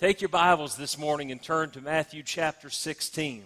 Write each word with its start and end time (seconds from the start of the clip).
Take 0.00 0.20
your 0.20 0.28
Bibles 0.28 0.76
this 0.76 0.98
morning 0.98 1.30
and 1.30 1.40
turn 1.40 1.70
to 1.70 1.80
Matthew 1.80 2.24
chapter 2.24 2.68
16. 2.68 3.44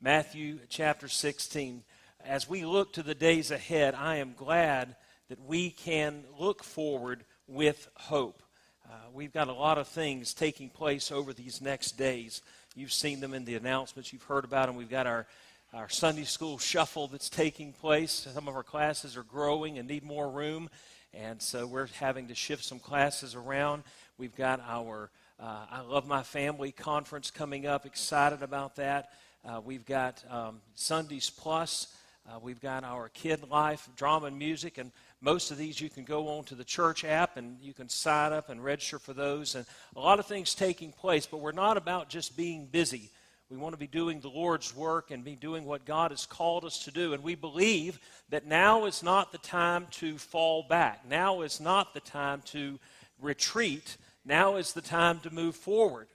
Matthew 0.00 0.60
chapter 0.68 1.08
16. 1.08 1.82
As 2.24 2.48
we 2.48 2.64
look 2.64 2.92
to 2.92 3.02
the 3.02 3.14
days 3.14 3.50
ahead, 3.50 3.96
I 3.96 4.16
am 4.16 4.34
glad 4.36 4.94
that 5.30 5.44
we 5.44 5.70
can 5.70 6.22
look 6.38 6.62
forward 6.62 7.24
with 7.48 7.88
hope. 7.96 8.40
Uh, 8.88 8.94
we've 9.12 9.32
got 9.32 9.48
a 9.48 9.52
lot 9.52 9.78
of 9.78 9.88
things 9.88 10.32
taking 10.32 10.70
place 10.70 11.10
over 11.10 11.32
these 11.32 11.60
next 11.60 11.98
days. 11.98 12.40
You've 12.76 12.92
seen 12.92 13.18
them 13.18 13.34
in 13.34 13.44
the 13.44 13.56
announcements, 13.56 14.12
you've 14.12 14.22
heard 14.22 14.44
about 14.44 14.68
them. 14.68 14.76
We've 14.76 14.88
got 14.88 15.08
our, 15.08 15.26
our 15.74 15.88
Sunday 15.88 16.24
school 16.24 16.58
shuffle 16.58 17.08
that's 17.08 17.28
taking 17.28 17.72
place. 17.72 18.28
Some 18.32 18.46
of 18.46 18.54
our 18.54 18.62
classes 18.62 19.16
are 19.16 19.24
growing 19.24 19.76
and 19.76 19.88
need 19.88 20.04
more 20.04 20.30
room, 20.30 20.70
and 21.12 21.42
so 21.42 21.66
we're 21.66 21.88
having 21.98 22.28
to 22.28 22.34
shift 22.36 22.62
some 22.62 22.78
classes 22.78 23.34
around. 23.34 23.82
We've 24.18 24.36
got 24.36 24.60
our 24.60 25.10
uh, 25.40 25.64
I 25.70 25.80
Love 25.80 26.06
My 26.06 26.22
Family 26.22 26.70
conference 26.70 27.30
coming 27.30 27.66
up, 27.66 27.86
excited 27.86 28.42
about 28.42 28.76
that. 28.76 29.10
Uh, 29.42 29.60
we've 29.64 29.86
got 29.86 30.22
um, 30.28 30.60
Sundays 30.74 31.30
Plus. 31.30 31.94
Uh, 32.28 32.38
we've 32.42 32.60
got 32.60 32.84
our 32.84 33.08
Kid 33.08 33.48
Life 33.48 33.88
drama 33.96 34.26
and 34.26 34.38
music, 34.38 34.76
and 34.76 34.92
most 35.22 35.50
of 35.50 35.56
these 35.56 35.80
you 35.80 35.88
can 35.88 36.04
go 36.04 36.28
on 36.28 36.44
to 36.44 36.54
the 36.54 36.64
church 36.64 37.04
app 37.04 37.38
and 37.38 37.56
you 37.60 37.72
can 37.72 37.88
sign 37.88 38.34
up 38.34 38.50
and 38.50 38.62
register 38.62 38.98
for 38.98 39.14
those. 39.14 39.54
And 39.54 39.64
a 39.96 40.00
lot 40.00 40.18
of 40.18 40.26
things 40.26 40.54
taking 40.54 40.92
place, 40.92 41.24
but 41.24 41.38
we're 41.38 41.52
not 41.52 41.78
about 41.78 42.10
just 42.10 42.36
being 42.36 42.66
busy. 42.66 43.10
We 43.48 43.56
want 43.56 43.72
to 43.72 43.80
be 43.80 43.86
doing 43.86 44.20
the 44.20 44.28
Lord's 44.28 44.76
work 44.76 45.10
and 45.10 45.24
be 45.24 45.36
doing 45.36 45.64
what 45.64 45.86
God 45.86 46.10
has 46.10 46.26
called 46.26 46.66
us 46.66 46.84
to 46.84 46.90
do. 46.90 47.14
And 47.14 47.22
we 47.22 47.34
believe 47.34 47.98
that 48.28 48.46
now 48.46 48.84
is 48.84 49.02
not 49.02 49.32
the 49.32 49.38
time 49.38 49.86
to 49.92 50.18
fall 50.18 50.66
back. 50.68 51.08
Now 51.08 51.40
is 51.40 51.60
not 51.60 51.94
the 51.94 52.00
time 52.00 52.42
to 52.46 52.78
retreat. 53.20 53.96
Now 54.30 54.54
is 54.54 54.74
the 54.74 54.80
time 54.80 55.18
to 55.24 55.34
move 55.34 55.56
forward. 55.56 56.06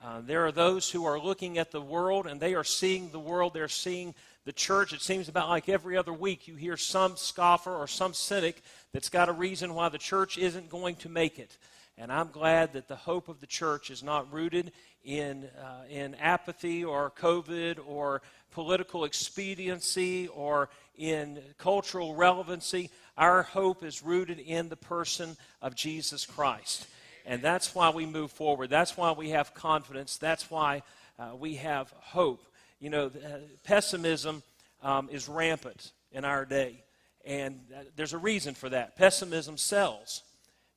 Uh, 0.00 0.20
there 0.20 0.46
are 0.46 0.52
those 0.52 0.88
who 0.88 1.06
are 1.06 1.18
looking 1.18 1.58
at 1.58 1.72
the 1.72 1.80
world 1.80 2.28
and 2.28 2.40
they 2.40 2.54
are 2.54 2.62
seeing 2.62 3.10
the 3.10 3.18
world. 3.18 3.52
They're 3.52 3.66
seeing 3.66 4.14
the 4.44 4.52
church. 4.52 4.92
It 4.92 5.02
seems 5.02 5.28
about 5.28 5.48
like 5.48 5.68
every 5.68 5.96
other 5.96 6.12
week 6.12 6.46
you 6.46 6.54
hear 6.54 6.76
some 6.76 7.16
scoffer 7.16 7.74
or 7.74 7.88
some 7.88 8.14
cynic 8.14 8.62
that's 8.92 9.08
got 9.08 9.28
a 9.28 9.32
reason 9.32 9.74
why 9.74 9.88
the 9.88 9.98
church 9.98 10.38
isn't 10.38 10.70
going 10.70 10.94
to 10.94 11.08
make 11.08 11.40
it. 11.40 11.58
And 11.98 12.12
I'm 12.12 12.28
glad 12.28 12.74
that 12.74 12.86
the 12.86 12.94
hope 12.94 13.28
of 13.28 13.40
the 13.40 13.46
church 13.48 13.90
is 13.90 14.04
not 14.04 14.32
rooted 14.32 14.70
in, 15.02 15.48
uh, 15.60 15.82
in 15.90 16.14
apathy 16.14 16.84
or 16.84 17.10
COVID 17.10 17.80
or 17.84 18.22
political 18.52 19.02
expediency 19.02 20.28
or 20.28 20.68
in 20.96 21.40
cultural 21.58 22.14
relevancy. 22.14 22.90
Our 23.18 23.42
hope 23.42 23.82
is 23.82 24.00
rooted 24.00 24.38
in 24.38 24.68
the 24.68 24.76
person 24.76 25.36
of 25.60 25.74
Jesus 25.74 26.24
Christ. 26.24 26.86
And 27.24 27.40
that's 27.40 27.74
why 27.74 27.90
we 27.90 28.06
move 28.06 28.30
forward. 28.30 28.70
That's 28.70 28.96
why 28.96 29.12
we 29.12 29.30
have 29.30 29.54
confidence. 29.54 30.18
That's 30.18 30.50
why 30.50 30.82
uh, 31.18 31.30
we 31.38 31.54
have 31.56 31.92
hope. 31.98 32.44
You 32.80 32.90
know, 32.90 33.06
uh, 33.06 33.38
pessimism 33.64 34.42
um, 34.82 35.08
is 35.10 35.28
rampant 35.28 35.92
in 36.12 36.24
our 36.24 36.44
day. 36.44 36.82
And 37.24 37.60
uh, 37.74 37.84
there's 37.96 38.12
a 38.12 38.18
reason 38.18 38.54
for 38.54 38.68
that. 38.68 38.96
Pessimism 38.96 39.56
sells. 39.56 40.22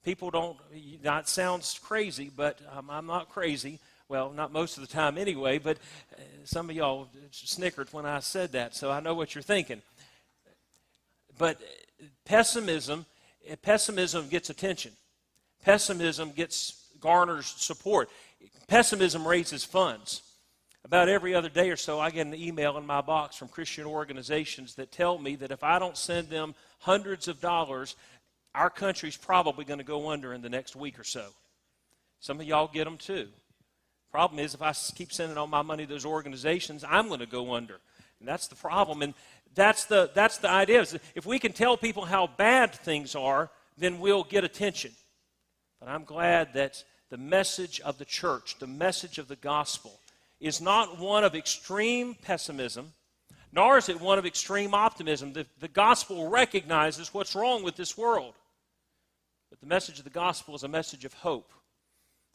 People 0.05 0.31
don't, 0.31 0.57
that 1.03 1.27
sounds 1.27 1.79
crazy, 1.83 2.31
but 2.33 2.61
um, 2.73 2.89
I'm 2.89 3.05
not 3.07 3.27
crazy. 3.29 3.79
Well, 4.07 4.31
not 4.31 4.53
most 4.53 4.77
of 4.77 4.87
the 4.87 4.93
time 4.93 5.17
anyway, 5.17 5.57
but 5.57 5.77
uh, 6.13 6.21
some 6.45 6.69
of 6.69 6.75
y'all 6.77 7.09
snickered 7.31 7.91
when 7.91 8.05
I 8.05 8.19
said 8.19 8.53
that, 8.53 8.73
so 8.73 8.89
I 8.89 9.01
know 9.01 9.13
what 9.13 9.35
you're 9.35 9.41
thinking. 9.41 9.81
But 11.37 11.57
uh, 11.57 12.05
pessimism, 12.23 13.05
pessimism 13.61 14.29
gets 14.29 14.49
attention. 14.49 14.93
Pessimism 15.63 16.31
gets 16.31 16.89
garners 16.99 17.45
support. 17.45 18.09
Pessimism 18.67 19.27
raises 19.27 19.63
funds. 19.63 20.21
About 20.83 21.09
every 21.09 21.35
other 21.35 21.49
day 21.49 21.69
or 21.69 21.75
so, 21.75 21.99
I 21.99 22.11
get 22.11 22.27
an 22.27 22.33
email 22.33 22.77
in 22.77 22.85
my 22.85 23.01
box 23.01 23.35
from 23.35 23.49
Christian 23.49 23.85
organizations 23.85 24.75
that 24.75 24.91
tell 24.91 25.17
me 25.17 25.35
that 25.35 25.51
if 25.51 25.63
I 25.63 25.79
don't 25.79 25.97
send 25.97 26.29
them 26.29 26.55
hundreds 26.79 27.27
of 27.27 27.41
dollars, 27.41 27.95
our 28.55 28.69
country's 28.69 29.17
probably 29.17 29.65
going 29.65 29.79
to 29.79 29.83
go 29.83 30.09
under 30.09 30.33
in 30.33 30.41
the 30.41 30.49
next 30.49 30.75
week 30.75 30.97
or 30.97 31.03
so. 31.03 31.27
Some 32.19 32.39
of 32.39 32.47
y'all 32.47 32.69
get 32.71 32.85
them 32.85 32.97
too. 32.97 33.27
Problem 34.11 34.39
is, 34.39 34.53
if 34.53 34.61
I 34.61 34.73
keep 34.95 35.11
sending 35.11 35.37
all 35.37 35.47
my 35.47 35.61
money 35.61 35.85
to 35.85 35.89
those 35.89 36.05
organizations, 36.05 36.85
I'm 36.87 37.07
going 37.07 37.19
to 37.19 37.25
go 37.25 37.53
under. 37.53 37.79
And 38.19 38.27
that's 38.27 38.47
the 38.47 38.55
problem. 38.55 39.01
And 39.01 39.13
that's 39.53 39.85
the, 39.85 40.09
that's 40.13 40.37
the 40.37 40.49
idea. 40.49 40.81
Is 40.81 40.97
if 41.15 41.25
we 41.25 41.39
can 41.39 41.51
tell 41.51 41.77
people 41.77 42.05
how 42.05 42.27
bad 42.27 42.73
things 42.73 43.15
are, 43.15 43.51
then 43.77 43.99
we'll 43.99 44.23
get 44.23 44.43
attention. 44.43 44.91
But 45.79 45.89
I'm 45.89 46.03
glad 46.03 46.53
that 46.53 46.83
the 47.09 47.17
message 47.17 47.79
of 47.81 47.97
the 47.97 48.05
church, 48.05 48.57
the 48.59 48.67
message 48.67 49.17
of 49.17 49.27
the 49.27 49.35
gospel, 49.35 49.99
is 50.39 50.61
not 50.61 50.99
one 50.99 51.23
of 51.23 51.35
extreme 51.35 52.15
pessimism, 52.15 52.93
nor 53.51 53.77
is 53.77 53.89
it 53.89 53.99
one 53.99 54.19
of 54.19 54.25
extreme 54.25 54.73
optimism. 54.73 55.33
The, 55.33 55.47
the 55.59 55.67
gospel 55.67 56.29
recognizes 56.29 57.13
what's 57.13 57.35
wrong 57.35 57.63
with 57.63 57.75
this 57.75 57.97
world. 57.97 58.35
But 59.49 59.59
the 59.61 59.67
message 59.67 59.97
of 59.99 60.03
the 60.03 60.09
gospel 60.09 60.55
is 60.55 60.63
a 60.63 60.67
message 60.67 61.05
of 61.05 61.13
hope. 61.13 61.51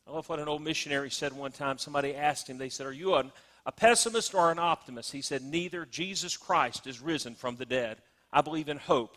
I 0.06 0.12
love 0.12 0.28
what 0.28 0.40
an 0.40 0.48
old 0.48 0.62
missionary 0.62 1.10
said 1.10 1.32
one 1.32 1.52
time. 1.52 1.78
Somebody 1.78 2.14
asked 2.14 2.48
him, 2.48 2.58
they 2.58 2.70
said, 2.70 2.86
Are 2.86 2.92
you 2.92 3.14
an, 3.14 3.30
a 3.66 3.72
pessimist 3.72 4.34
or 4.34 4.50
an 4.50 4.58
optimist? 4.58 5.12
He 5.12 5.22
said, 5.22 5.42
Neither. 5.42 5.86
Jesus 5.86 6.36
Christ 6.36 6.86
is 6.86 7.00
risen 7.00 7.34
from 7.34 7.56
the 7.56 7.66
dead. 7.66 7.98
I 8.32 8.40
believe 8.40 8.68
in 8.68 8.78
hope. 8.78 9.16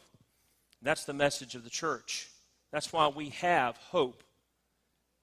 that's 0.82 1.06
the 1.06 1.14
message 1.14 1.56
of 1.56 1.64
the 1.64 1.70
church. 1.70 2.30
That's 2.76 2.92
why 2.92 3.08
we 3.08 3.30
have 3.30 3.78
hope. 3.78 4.22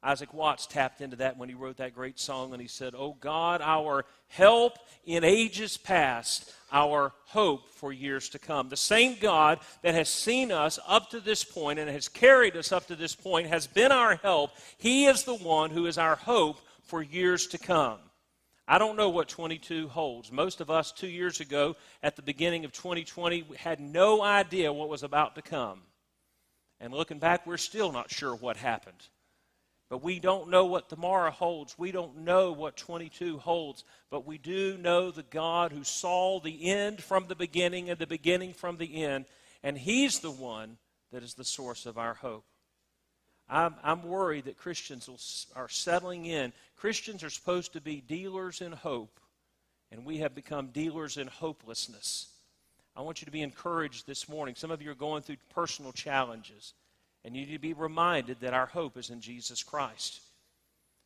Isaac 0.02 0.32
Watts 0.32 0.66
tapped 0.66 1.02
into 1.02 1.16
that 1.16 1.36
when 1.36 1.50
he 1.50 1.54
wrote 1.54 1.76
that 1.76 1.94
great 1.94 2.18
song, 2.18 2.54
and 2.54 2.62
he 2.62 2.66
said, 2.66 2.94
Oh 2.96 3.14
God, 3.20 3.60
our 3.60 4.06
help 4.28 4.78
in 5.04 5.22
ages 5.22 5.76
past, 5.76 6.50
our 6.72 7.12
hope 7.26 7.68
for 7.68 7.92
years 7.92 8.30
to 8.30 8.38
come. 8.38 8.70
The 8.70 8.76
same 8.78 9.18
God 9.20 9.58
that 9.82 9.94
has 9.94 10.08
seen 10.08 10.50
us 10.50 10.78
up 10.88 11.10
to 11.10 11.20
this 11.20 11.44
point 11.44 11.78
and 11.78 11.90
has 11.90 12.08
carried 12.08 12.56
us 12.56 12.72
up 12.72 12.86
to 12.86 12.96
this 12.96 13.14
point 13.14 13.48
has 13.48 13.66
been 13.66 13.92
our 13.92 14.16
help. 14.16 14.52
He 14.78 15.04
is 15.04 15.24
the 15.24 15.36
one 15.36 15.68
who 15.68 15.84
is 15.84 15.98
our 15.98 16.16
hope 16.16 16.58
for 16.84 17.02
years 17.02 17.46
to 17.48 17.58
come. 17.58 17.98
I 18.66 18.78
don't 18.78 18.96
know 18.96 19.10
what 19.10 19.28
22 19.28 19.88
holds. 19.88 20.32
Most 20.32 20.62
of 20.62 20.70
us, 20.70 20.90
two 20.90 21.06
years 21.06 21.40
ago, 21.40 21.76
at 22.02 22.16
the 22.16 22.22
beginning 22.22 22.64
of 22.64 22.72
2020, 22.72 23.44
had 23.58 23.78
no 23.78 24.22
idea 24.22 24.72
what 24.72 24.88
was 24.88 25.02
about 25.02 25.34
to 25.34 25.42
come. 25.42 25.82
And 26.82 26.92
looking 26.92 27.20
back, 27.20 27.46
we're 27.46 27.58
still 27.58 27.92
not 27.92 28.10
sure 28.10 28.34
what 28.34 28.56
happened. 28.56 29.06
But 29.88 30.02
we 30.02 30.18
don't 30.18 30.50
know 30.50 30.66
what 30.66 30.88
tomorrow 30.88 31.30
holds. 31.30 31.78
We 31.78 31.92
don't 31.92 32.24
know 32.24 32.50
what 32.50 32.76
22 32.76 33.38
holds. 33.38 33.84
But 34.10 34.26
we 34.26 34.36
do 34.36 34.76
know 34.78 35.12
the 35.12 35.22
God 35.22 35.70
who 35.70 35.84
saw 35.84 36.40
the 36.40 36.68
end 36.70 37.00
from 37.00 37.28
the 37.28 37.36
beginning 37.36 37.88
and 37.88 38.00
the 38.00 38.06
beginning 38.06 38.52
from 38.52 38.78
the 38.78 39.04
end. 39.04 39.26
And 39.62 39.78
He's 39.78 40.18
the 40.18 40.30
one 40.30 40.76
that 41.12 41.22
is 41.22 41.34
the 41.34 41.44
source 41.44 41.86
of 41.86 41.98
our 41.98 42.14
hope. 42.14 42.44
I'm, 43.48 43.76
I'm 43.84 44.02
worried 44.02 44.46
that 44.46 44.56
Christians 44.56 45.08
will, 45.08 45.20
are 45.54 45.68
settling 45.68 46.26
in. 46.26 46.52
Christians 46.76 47.22
are 47.22 47.30
supposed 47.30 47.74
to 47.74 47.80
be 47.80 48.00
dealers 48.00 48.60
in 48.60 48.72
hope, 48.72 49.20
and 49.92 50.04
we 50.06 50.18
have 50.18 50.34
become 50.34 50.68
dealers 50.68 51.16
in 51.18 51.26
hopelessness. 51.26 52.31
I 52.94 53.00
want 53.00 53.22
you 53.22 53.24
to 53.24 53.32
be 53.32 53.42
encouraged 53.42 54.06
this 54.06 54.28
morning. 54.28 54.54
Some 54.54 54.70
of 54.70 54.82
you 54.82 54.90
are 54.90 54.94
going 54.94 55.22
through 55.22 55.36
personal 55.54 55.92
challenges, 55.92 56.74
and 57.24 57.34
you 57.34 57.46
need 57.46 57.52
to 57.52 57.58
be 57.58 57.72
reminded 57.72 58.40
that 58.40 58.52
our 58.52 58.66
hope 58.66 58.98
is 58.98 59.08
in 59.10 59.20
Jesus 59.20 59.62
Christ. 59.62 60.20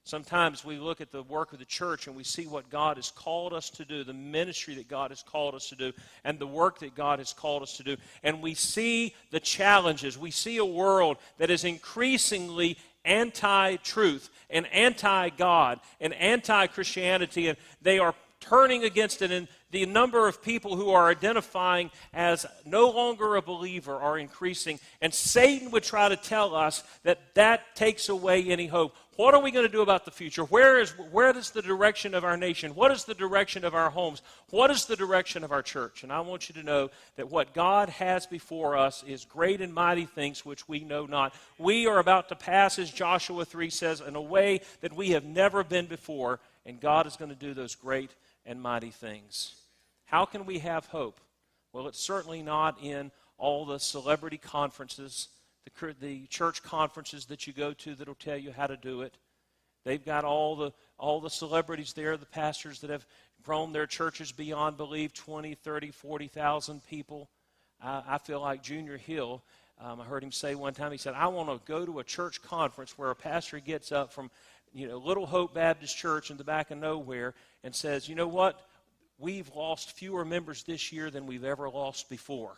Sometimes 0.07 0.65
we 0.65 0.79
look 0.79 1.01
at 1.01 1.11
the 1.11 1.25
work 1.25 1.53
of 1.53 1.59
the 1.59 1.65
church 1.65 2.07
and 2.07 2.15
we 2.15 2.23
see 2.23 2.47
what 2.47 2.71
God 2.71 2.97
has 2.97 3.11
called 3.11 3.53
us 3.53 3.71
to 3.71 3.85
do, 3.85 4.05
the 4.05 4.15
ministry 4.15 4.75
that 4.77 4.87
God 4.87 5.11
has 5.11 5.23
called 5.23 5.57
us 5.57 5.69
to 5.71 5.75
do, 5.75 5.93
and 6.23 6.39
the 6.39 6.47
work 6.47 6.79
that 6.79 6.95
God 6.95 7.19
has 7.19 7.33
called 7.33 7.63
us 7.63 7.77
to 7.79 7.83
do. 7.83 7.97
And 8.23 8.41
we 8.41 8.55
see 8.55 9.17
the 9.33 9.41
challenges. 9.41 10.17
We 10.17 10.31
see 10.31 10.59
a 10.59 10.65
world 10.65 11.17
that 11.39 11.51
is 11.51 11.65
increasingly 11.65 12.79
anti 13.05 13.77
truth 13.77 14.31
and 14.49 14.67
anti 14.73 15.31
God 15.31 15.81
and 16.01 16.15
anti 16.15 16.69
Christianity, 16.69 17.49
and 17.49 17.59
they 17.83 17.99
are 17.99 18.15
turning 18.39 18.85
against 18.85 19.23
it. 19.23 19.33
And 19.33 19.49
the 19.77 19.85
number 19.85 20.27
of 20.27 20.43
people 20.43 20.75
who 20.75 20.89
are 20.89 21.11
identifying 21.11 21.91
as 22.15 22.47
no 22.65 22.89
longer 22.89 23.37
a 23.37 23.43
believer 23.43 23.95
are 23.95 24.19
increasing. 24.19 24.81
And 25.03 25.13
Satan 25.13 25.71
would 25.73 25.83
try 25.83 26.09
to 26.09 26.17
tell 26.17 26.55
us 26.55 26.83
that 27.03 27.35
that 27.35 27.77
takes 27.77 28.09
away 28.09 28.45
any 28.45 28.69
hope. 28.69 28.97
What 29.17 29.35
are 29.35 29.43
we 29.43 29.51
going 29.51 29.67
to 29.67 29.73
do 29.73 29.83
about 29.83 30.07
the 30.07 30.11
future? 30.11 30.45
Where 30.45 30.79
is, 30.79 30.93
where 31.11 31.37
is 31.37 31.51
the 31.51 31.61
direction 31.61 32.15
of 32.15 32.25
our 32.25 32.39
nation? 32.39 32.75
What 32.75 32.91
is 32.91 33.05
the 33.05 33.15
direction 33.15 33.67
of 33.67 33.75
our 33.75 33.91
homes? 33.91 34.23
What 34.49 34.71
is 34.71 34.87
the 34.87 34.97
direction 34.97 35.45
of 35.45 35.53
our 35.53 35.63
church? 35.63 36.03
And 36.03 36.11
I 36.11 36.21
want 36.21 36.49
you 36.49 36.55
to 36.55 36.63
know 36.63 36.91
that 37.17 37.31
what 37.31 37.53
God 37.53 37.91
has 37.91 38.27
before 38.27 38.79
us 38.79 39.05
is 39.07 39.27
great 39.27 39.61
and 39.61 39.75
mighty 39.75 40.07
things 40.07 40.47
which 40.47 40.67
we 40.69 40.81
know 40.85 41.05
not. 41.05 41.35
We 41.59 41.87
are 41.87 41.99
about 41.99 42.31
to 42.31 42.35
pass, 42.35 42.79
as 42.79 42.91
Joshua 42.91 43.45
3 43.45 43.69
says, 43.69 44.01
in 44.01 44.17
a 44.17 44.23
way 44.23 44.63
that 44.81 44.95
we 44.95 45.11
have 45.11 45.25
never 45.25 45.63
been 45.63 45.87
before, 45.87 46.41
and 46.65 46.81
God 46.81 47.07
is 47.07 47.17
going 47.17 47.31
to 47.31 47.35
do 47.35 47.53
those 47.53 47.75
great 47.75 48.11
and 48.47 48.63
mighty 48.63 48.91
things. 48.91 49.55
How 50.07 50.25
can 50.25 50.47
we 50.47 50.61
have 50.61 50.87
hope? 50.87 51.21
Well, 51.73 51.89
it's 51.89 52.01
certainly 52.01 52.43
not 52.43 52.79
in 52.83 53.11
all 53.39 53.67
the 53.67 53.79
celebrity 53.79 54.39
conferences, 54.39 55.29
the, 55.65 55.95
the 56.01 56.27
church 56.29 56.63
conferences 56.63 57.27
that 57.27 57.47
you 57.47 57.53
go 57.53 57.73
to 57.75 57.95
that'll 57.95 58.15
tell 58.15 58.39
you 58.39 58.53
how 58.53 58.67
to 58.67 58.77
do 58.77 59.03
it. 59.03 59.15
They've 59.85 60.05
got 60.05 60.25
all 60.25 60.57
the, 60.57 60.73
all 60.99 61.21
the 61.21 61.31
celebrities 61.31 61.93
there, 61.93 62.17
the 62.17 62.27
pastors 62.27 62.81
that 62.81 62.91
have 62.91 63.07
grown 63.43 63.73
their 63.73 63.87
churches 63.87 64.33
beyond 64.33 64.77
belief 64.77 65.13
20, 65.13 65.55
30, 65.55 65.91
40,000 65.91 66.87
people. 66.89 67.29
I, 67.81 68.03
I 68.09 68.19
feel 68.19 68.41
like 68.41 68.63
Junior 68.63 68.97
Hill. 68.97 69.43
Um, 69.79 70.01
I 70.01 70.05
heard 70.05 70.25
him 70.25 70.33
say 70.33 70.55
one 70.55 70.73
time, 70.73 70.93
he 70.93 70.99
said, 70.99 71.15
I 71.15 71.27
want 71.27 71.49
to 71.49 71.71
go 71.71 71.85
to 71.85 71.99
a 71.99 72.05
church 72.05 72.43
conference 72.43 72.97
where 72.97 73.11
a 73.11 73.15
pastor 73.15 73.61
gets 73.61 73.93
up 73.93 74.13
from 74.13 74.31
you 74.73 74.89
know, 74.89 74.99
Little 74.99 75.27
Hope 75.27 75.55
Baptist 75.55 75.97
Church 75.97 76.31
in 76.31 76.37
the 76.37 76.45
back 76.45 76.71
of 76.71 76.79
nowhere 76.79 77.35
and 77.63 77.75
says, 77.75 78.09
you 78.09 78.15
know 78.15 78.29
what? 78.29 78.61
We've 79.19 79.51
lost 79.55 79.93
fewer 79.93 80.25
members 80.25 80.63
this 80.63 80.93
year 80.93 81.11
than 81.11 81.27
we've 81.27 81.45
ever 81.45 81.69
lost 81.69 82.09
before. 82.09 82.57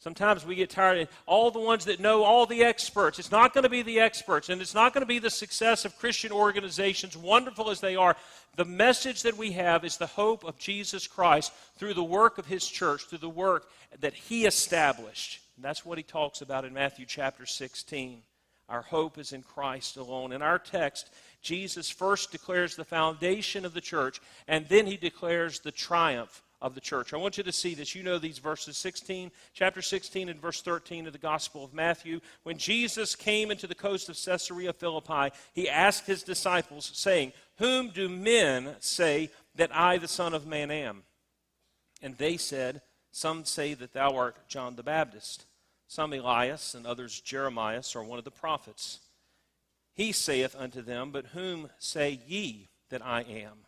Sometimes 0.00 0.46
we 0.46 0.54
get 0.54 0.70
tired 0.70 0.98
of 0.98 1.08
all 1.26 1.50
the 1.50 1.60
ones 1.60 1.84
that 1.84 2.00
know 2.00 2.24
all 2.24 2.46
the 2.46 2.64
experts. 2.64 3.18
It's 3.18 3.30
not 3.30 3.52
going 3.52 3.64
to 3.64 3.70
be 3.70 3.82
the 3.82 4.00
experts, 4.00 4.48
and 4.48 4.62
it's 4.62 4.74
not 4.74 4.94
going 4.94 5.02
to 5.02 5.06
be 5.06 5.18
the 5.18 5.28
success 5.28 5.84
of 5.84 5.98
Christian 5.98 6.32
organizations, 6.32 7.18
wonderful 7.18 7.68
as 7.68 7.80
they 7.80 7.96
are. 7.96 8.16
The 8.56 8.64
message 8.64 9.22
that 9.22 9.36
we 9.36 9.52
have 9.52 9.84
is 9.84 9.98
the 9.98 10.06
hope 10.06 10.42
of 10.42 10.58
Jesus 10.58 11.06
Christ 11.06 11.52
through 11.76 11.92
the 11.92 12.02
work 12.02 12.38
of 12.38 12.46
his 12.46 12.66
church, 12.66 13.02
through 13.02 13.18
the 13.18 13.28
work 13.28 13.68
that 14.00 14.14
he 14.14 14.46
established. 14.46 15.40
And 15.56 15.64
that's 15.64 15.84
what 15.84 15.98
he 15.98 16.04
talks 16.04 16.40
about 16.40 16.64
in 16.64 16.72
Matthew 16.72 17.04
chapter 17.04 17.44
16. 17.44 18.22
Our 18.70 18.82
hope 18.82 19.18
is 19.18 19.32
in 19.32 19.42
Christ 19.42 19.96
alone. 19.96 20.32
In 20.32 20.42
our 20.42 20.58
text, 20.58 21.10
Jesus 21.42 21.90
first 21.90 22.30
declares 22.30 22.76
the 22.76 22.84
foundation 22.84 23.64
of 23.64 23.74
the 23.74 23.80
church, 23.80 24.20
and 24.46 24.66
then 24.68 24.86
he 24.86 24.96
declares 24.96 25.58
the 25.58 25.72
triumph 25.72 26.42
of 26.62 26.74
the 26.74 26.80
church. 26.80 27.12
I 27.12 27.16
want 27.16 27.36
you 27.36 27.42
to 27.44 27.52
see 27.52 27.74
this. 27.74 27.94
You 27.94 28.02
know 28.02 28.18
these 28.18 28.38
verses 28.38 28.76
16, 28.76 29.32
chapter 29.54 29.82
16 29.82 30.28
and 30.28 30.40
verse 30.40 30.62
13 30.62 31.06
of 31.06 31.12
the 31.12 31.18
Gospel 31.18 31.64
of 31.64 31.74
Matthew. 31.74 32.20
When 32.44 32.58
Jesus 32.58 33.16
came 33.16 33.50
into 33.50 33.66
the 33.66 33.74
coast 33.74 34.08
of 34.08 34.22
Caesarea 34.22 34.72
Philippi, 34.72 35.34
he 35.52 35.68
asked 35.68 36.06
his 36.06 36.22
disciples, 36.22 36.90
saying, 36.94 37.32
Whom 37.58 37.88
do 37.90 38.08
men 38.08 38.76
say 38.78 39.30
that 39.56 39.74
I, 39.74 39.98
the 39.98 40.08
Son 40.08 40.32
of 40.32 40.46
Man, 40.46 40.70
am? 40.70 41.02
And 42.02 42.16
they 42.16 42.36
said, 42.36 42.82
Some 43.10 43.44
say 43.44 43.74
that 43.74 43.94
thou 43.94 44.16
art 44.16 44.48
John 44.48 44.76
the 44.76 44.82
Baptist, 44.82 45.46
some 45.90 46.12
Elias, 46.12 46.76
and 46.76 46.86
others 46.86 47.20
Jeremiah, 47.20 47.82
or 47.96 48.04
one 48.04 48.20
of 48.20 48.24
the 48.24 48.30
prophets. 48.30 49.00
He 49.96 50.12
saith 50.12 50.54
unto 50.56 50.82
them, 50.82 51.10
But 51.10 51.26
whom 51.26 51.68
say 51.80 52.20
ye 52.28 52.68
that 52.90 53.04
I 53.04 53.22
am? 53.22 53.66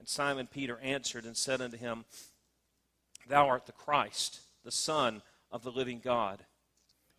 And 0.00 0.08
Simon 0.08 0.48
Peter 0.48 0.80
answered 0.82 1.24
and 1.24 1.36
said 1.36 1.60
unto 1.60 1.76
him, 1.76 2.06
Thou 3.28 3.46
art 3.46 3.66
the 3.66 3.72
Christ, 3.72 4.40
the 4.64 4.72
Son 4.72 5.22
of 5.52 5.62
the 5.62 5.70
living 5.70 6.00
God. 6.02 6.40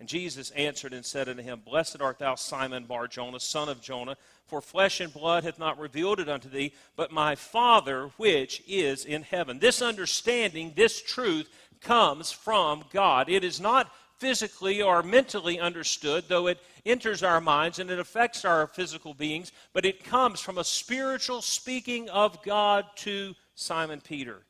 And 0.01 0.09
Jesus 0.09 0.51
answered 0.51 0.91
and 0.91 1.05
said 1.05 1.29
unto 1.29 1.43
him, 1.43 1.61
Blessed 1.63 2.01
art 2.01 2.19
thou, 2.19 2.35
Simon 2.35 2.83
Bar 2.83 3.07
Jonah, 3.07 3.39
son 3.39 3.69
of 3.69 3.81
Jonah, 3.81 4.17
for 4.47 4.59
flesh 4.59 4.99
and 4.99 5.13
blood 5.13 5.45
hath 5.45 5.59
not 5.59 5.79
revealed 5.79 6.19
it 6.19 6.27
unto 6.27 6.49
thee, 6.49 6.73
but 6.97 7.13
my 7.13 7.35
Father 7.35 8.09
which 8.17 8.61
is 8.67 9.05
in 9.05 9.21
heaven. 9.21 9.59
This 9.59 9.81
understanding, 9.81 10.73
this 10.75 11.01
truth, 11.01 11.49
comes 11.81 12.31
from 12.31 12.83
God. 12.91 13.29
It 13.29 13.43
is 13.43 13.59
not 13.59 13.91
physically 14.21 14.83
or 14.83 15.01
mentally 15.01 15.59
understood, 15.59 16.23
though 16.27 16.45
it 16.45 16.59
enters 16.85 17.23
our 17.23 17.41
minds 17.41 17.79
and 17.79 17.89
it 17.89 17.97
affects 17.97 18.45
our 18.45 18.67
physical 18.67 19.15
beings, 19.15 19.51
but 19.73 19.83
it 19.83 20.03
comes 20.03 20.39
from 20.39 20.59
a 20.59 20.63
spiritual 20.63 21.41
speaking 21.41 22.07
of 22.11 22.41
God 22.43 22.85
to 22.97 23.33
Simon 23.55 23.99
Peter. 23.99 24.43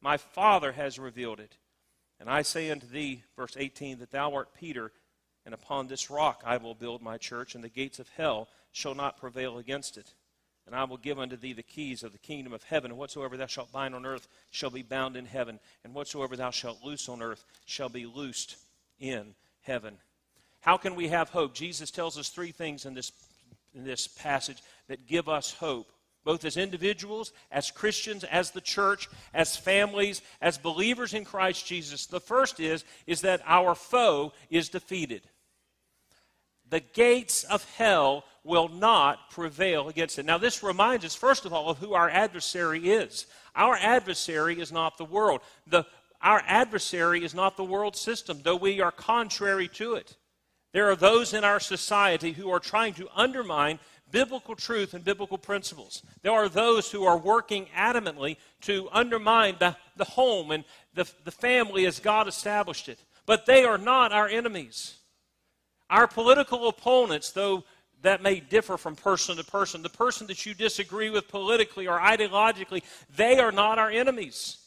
My 0.00 0.16
Father 0.16 0.72
has 0.72 0.98
revealed 0.98 1.38
it. 1.38 1.56
And 2.18 2.28
I 2.28 2.42
say 2.42 2.68
unto 2.72 2.86
thee, 2.88 3.22
verse 3.36 3.56
18, 3.56 4.00
that 4.00 4.10
thou 4.10 4.34
art 4.34 4.54
Peter, 4.58 4.90
and 5.46 5.54
upon 5.54 5.86
this 5.86 6.10
rock 6.10 6.42
I 6.44 6.56
will 6.56 6.74
build 6.74 7.00
my 7.00 7.16
church, 7.16 7.54
and 7.54 7.62
the 7.62 7.68
gates 7.68 8.00
of 8.00 8.08
hell 8.08 8.48
shall 8.72 8.96
not 8.96 9.18
prevail 9.18 9.58
against 9.58 9.98
it. 9.98 10.14
And 10.66 10.74
I 10.74 10.82
will 10.82 10.96
give 10.96 11.20
unto 11.20 11.36
thee 11.36 11.52
the 11.52 11.62
keys 11.62 12.02
of 12.02 12.10
the 12.10 12.18
kingdom 12.18 12.52
of 12.52 12.64
heaven, 12.64 12.90
and 12.90 12.98
whatsoever 12.98 13.36
thou 13.36 13.46
shalt 13.46 13.70
bind 13.70 13.94
on 13.94 14.04
earth 14.04 14.26
shall 14.50 14.70
be 14.70 14.82
bound 14.82 15.16
in 15.16 15.26
heaven, 15.26 15.60
and 15.84 15.94
whatsoever 15.94 16.34
thou 16.34 16.50
shalt 16.50 16.82
loose 16.82 17.08
on 17.08 17.22
earth 17.22 17.44
shall 17.66 17.88
be 17.88 18.04
loosed 18.04 18.56
in 19.02 19.34
heaven. 19.60 19.98
How 20.60 20.78
can 20.78 20.94
we 20.94 21.08
have 21.08 21.28
hope? 21.28 21.52
Jesus 21.52 21.90
tells 21.90 22.16
us 22.16 22.30
three 22.30 22.52
things 22.52 22.86
in 22.86 22.94
this, 22.94 23.12
in 23.74 23.84
this 23.84 24.06
passage 24.06 24.62
that 24.88 25.06
give 25.06 25.28
us 25.28 25.52
hope 25.52 25.92
both 26.24 26.44
as 26.44 26.56
individuals, 26.56 27.32
as 27.50 27.70
Christians, 27.70 28.24
as 28.24 28.50
the 28.50 28.60
church, 28.60 29.08
as 29.34 29.56
families, 29.56 30.22
as 30.40 30.58
believers 30.58 31.14
in 31.14 31.24
Christ 31.24 31.66
Jesus. 31.66 32.06
The 32.06 32.20
first 32.20 32.60
is 32.60 32.84
is 33.06 33.22
that 33.22 33.42
our 33.44 33.74
foe 33.74 34.32
is 34.50 34.68
defeated. 34.68 35.22
The 36.70 36.80
gates 36.80 37.44
of 37.44 37.64
hell 37.74 38.24
will 38.44 38.68
not 38.68 39.30
prevail 39.30 39.88
against 39.88 40.18
it. 40.18 40.24
Now 40.24 40.38
this 40.38 40.62
reminds 40.62 41.04
us 41.04 41.14
first 41.14 41.44
of 41.44 41.52
all 41.52 41.68
of 41.68 41.78
who 41.78 41.94
our 41.94 42.08
adversary 42.08 42.90
is. 42.90 43.26
Our 43.54 43.76
adversary 43.76 44.60
is 44.60 44.72
not 44.72 44.96
the 44.96 45.04
world. 45.04 45.40
The 45.66 45.84
our 46.22 46.42
adversary 46.46 47.24
is 47.24 47.34
not 47.34 47.56
the 47.56 47.64
world 47.64 47.96
system, 47.96 48.40
though 48.42 48.56
we 48.56 48.80
are 48.80 48.92
contrary 48.92 49.68
to 49.68 49.94
it. 49.94 50.16
There 50.72 50.90
are 50.90 50.96
those 50.96 51.34
in 51.34 51.44
our 51.44 51.60
society 51.60 52.32
who 52.32 52.50
are 52.50 52.60
trying 52.60 52.94
to 52.94 53.08
undermine 53.14 53.78
biblical 54.10 54.54
truth 54.54 54.94
and 54.94 55.04
biblical 55.04 55.38
principles. 55.38 56.02
There 56.22 56.32
are 56.32 56.48
those 56.48 56.90
who 56.90 57.04
are 57.04 57.18
working 57.18 57.66
adamantly 57.76 58.36
to 58.62 58.88
undermine 58.92 59.56
the, 59.58 59.76
the 59.96 60.04
home 60.04 60.50
and 60.50 60.64
the, 60.94 61.10
the 61.24 61.30
family 61.30 61.86
as 61.86 61.98
God 61.98 62.28
established 62.28 62.88
it. 62.88 62.98
But 63.26 63.46
they 63.46 63.64
are 63.64 63.78
not 63.78 64.12
our 64.12 64.28
enemies. 64.28 64.98
Our 65.90 66.06
political 66.06 66.68
opponents, 66.68 67.32
though 67.32 67.64
that 68.02 68.22
may 68.22 68.40
differ 68.40 68.76
from 68.76 68.96
person 68.96 69.36
to 69.36 69.44
person, 69.44 69.82
the 69.82 69.88
person 69.88 70.26
that 70.26 70.44
you 70.44 70.54
disagree 70.54 71.10
with 71.10 71.28
politically 71.28 71.86
or 71.86 71.98
ideologically, 71.98 72.82
they 73.16 73.38
are 73.38 73.52
not 73.52 73.78
our 73.78 73.90
enemies. 73.90 74.58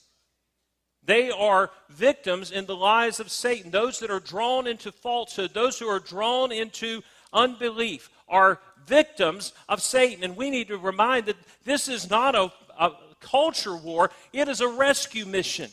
They 1.05 1.29
are 1.29 1.71
victims 1.89 2.51
in 2.51 2.65
the 2.65 2.75
lies 2.75 3.19
of 3.19 3.31
Satan. 3.31 3.71
Those 3.71 3.99
that 3.99 4.09
are 4.09 4.19
drawn 4.19 4.67
into 4.67 4.91
falsehood, 4.91 5.53
those 5.53 5.77
who 5.77 5.87
are 5.87 5.99
drawn 5.99 6.51
into 6.51 7.01
unbelief, 7.31 8.09
are 8.27 8.59
victims 8.87 9.53
of 9.69 9.81
Satan. 9.81 10.23
And 10.23 10.35
we 10.35 10.49
need 10.49 10.69
to 10.69 10.77
remind 10.77 11.27
that 11.27 11.37
this 11.63 11.87
is 11.87 12.09
not 12.09 12.35
a, 12.35 12.51
a 12.79 12.91
culture 13.19 13.75
war, 13.75 14.11
it 14.33 14.47
is 14.47 14.61
a 14.61 14.67
rescue 14.67 15.25
mission 15.25 15.69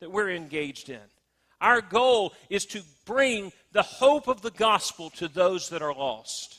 that 0.00 0.10
we're 0.10 0.30
engaged 0.30 0.88
in. 0.88 1.00
Our 1.60 1.80
goal 1.80 2.34
is 2.50 2.66
to 2.66 2.82
bring 3.06 3.52
the 3.70 3.82
hope 3.82 4.26
of 4.26 4.42
the 4.42 4.50
gospel 4.50 5.10
to 5.10 5.28
those 5.28 5.68
that 5.68 5.80
are 5.80 5.94
lost. 5.94 6.58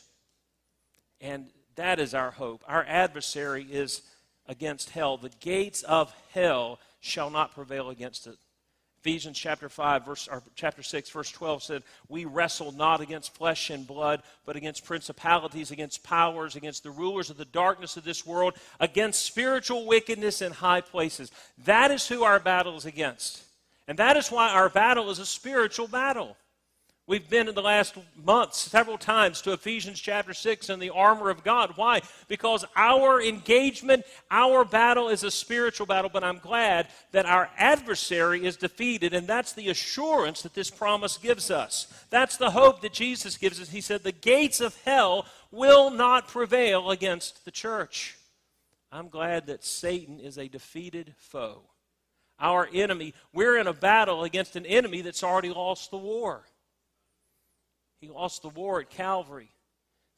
And 1.20 1.48
that 1.76 2.00
is 2.00 2.14
our 2.14 2.32
hope. 2.32 2.64
Our 2.68 2.86
adversary 2.88 3.68
is 3.70 4.02
against 4.48 4.92
hell. 4.92 5.18
The 5.18 5.32
gates 5.42 5.84
of 5.84 6.14
hell 6.34 6.80
shall 7.04 7.30
not 7.30 7.54
prevail 7.54 7.90
against 7.90 8.28
it. 8.28 8.38
Ephesians 9.02 9.38
chapter 9.38 9.68
5, 9.68 10.06
verse, 10.06 10.30
or 10.32 10.42
chapter 10.56 10.82
6, 10.82 11.10
verse 11.10 11.30
12 11.30 11.62
said, 11.62 11.84
We 12.08 12.24
wrestle 12.24 12.72
not 12.72 13.02
against 13.02 13.36
flesh 13.36 13.70
and 13.70 13.86
blood, 13.86 14.24
but 14.46 14.56
against 14.56 14.86
principalities, 14.86 15.72
against 15.72 16.04
powers, 16.04 16.56
against 16.56 16.84
the 16.84 16.92
rulers 16.92 17.30
of 17.30 17.36
the 17.36 17.44
darkness 17.44 17.98
of 17.98 18.06
this 18.06 18.26
world, 18.26 18.54
against 18.80 19.26
spiritual 19.26 19.86
wickedness 19.86 20.42
in 20.42 20.54
high 20.54 20.80
places. 20.80 21.32
That 21.66 21.92
is 21.92 22.08
who 22.08 22.24
our 22.24 22.40
battle 22.40 22.78
is 22.78 22.86
against. 22.86 23.44
And 23.90 24.00
that 24.00 24.16
is 24.16 24.32
why 24.32 24.52
our 24.52 24.70
battle 24.70 25.10
is 25.10 25.20
a 25.20 25.26
spiritual 25.26 25.90
battle. 25.90 26.38
We've 27.06 27.30
been 27.30 27.50
in 27.50 27.56
the 27.56 27.62
last 27.62 27.96
months 28.16 28.60
several 28.60 28.98
times 28.98 29.42
to 29.42 29.52
Ephesians 29.52 30.00
chapter 30.00 30.34
6 30.34 30.70
and 30.70 30.82
the 30.82 30.92
armor 30.92 31.30
of 31.30 31.44
God. 31.44 31.74
Why? 31.76 32.02
Because 32.30 32.64
our 32.78 33.22
engagement, 33.22 34.06
our 34.32 34.64
battle 34.64 35.10
is 35.10 35.26
a 35.26 35.32
spiritual 35.32 35.86
battle, 35.86 36.10
but 36.12 36.24
I'm 36.24 36.40
glad 36.40 36.88
that 37.12 37.26
our 37.26 37.50
adversary 37.58 38.46
is 38.46 38.56
defeated, 38.56 39.14
and 39.14 39.28
that's 39.28 39.52
the 39.52 39.70
assurance 39.70 40.44
that 40.44 40.54
this 40.54 40.70
promise 40.70 41.18
gives 41.18 41.52
us. 41.52 41.88
That's 42.10 42.38
the 42.38 42.52
hope 42.52 42.80
that 42.82 42.94
Jesus 42.94 43.36
gives 43.36 43.60
us. 43.60 43.68
He 43.68 43.82
said, 43.82 44.04
The 44.04 44.14
gates 44.14 44.62
of 44.62 44.82
hell 44.84 45.26
will 45.52 45.92
not 45.92 46.30
prevail 46.30 46.90
against 46.90 47.44
the 47.44 47.52
church. 47.52 48.18
I'm 48.94 49.10
glad 49.10 49.48
that 49.48 49.66
Satan 49.66 50.22
is 50.22 50.38
a 50.38 50.48
defeated 50.48 51.16
foe. 51.18 51.64
Our 52.40 52.70
enemy, 52.74 53.14
we're 53.34 53.58
in 53.58 53.68
a 53.68 53.74
battle 53.74 54.24
against 54.24 54.56
an 54.56 54.66
enemy 54.66 55.02
that's 55.02 55.24
already 55.24 55.50
lost 55.50 55.92
the 55.92 55.98
war. 55.98 56.46
He 58.04 58.10
lost 58.10 58.42
the 58.42 58.50
war 58.50 58.82
at 58.82 58.90
Calvary. 58.90 59.48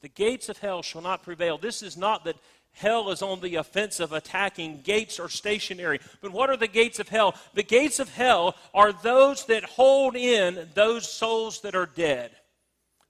The 0.02 0.08
gates 0.08 0.48
of 0.48 0.58
hell 0.58 0.82
shall 0.82 1.02
not 1.02 1.22
prevail. 1.22 1.56
This 1.56 1.84
is 1.84 1.96
not 1.96 2.24
that 2.24 2.34
hell 2.72 3.12
is 3.12 3.22
on 3.22 3.38
the 3.38 3.54
offensive, 3.54 4.12
attacking 4.12 4.80
gates 4.80 5.20
are 5.20 5.28
stationary. 5.28 6.00
But 6.20 6.32
what 6.32 6.50
are 6.50 6.56
the 6.56 6.66
gates 6.66 6.98
of 6.98 7.08
hell? 7.08 7.36
The 7.54 7.62
gates 7.62 8.00
of 8.00 8.12
hell 8.12 8.56
are 8.74 8.92
those 8.92 9.46
that 9.46 9.62
hold 9.62 10.16
in 10.16 10.66
those 10.74 11.08
souls 11.08 11.60
that 11.60 11.76
are 11.76 11.86
dead. 11.86 12.32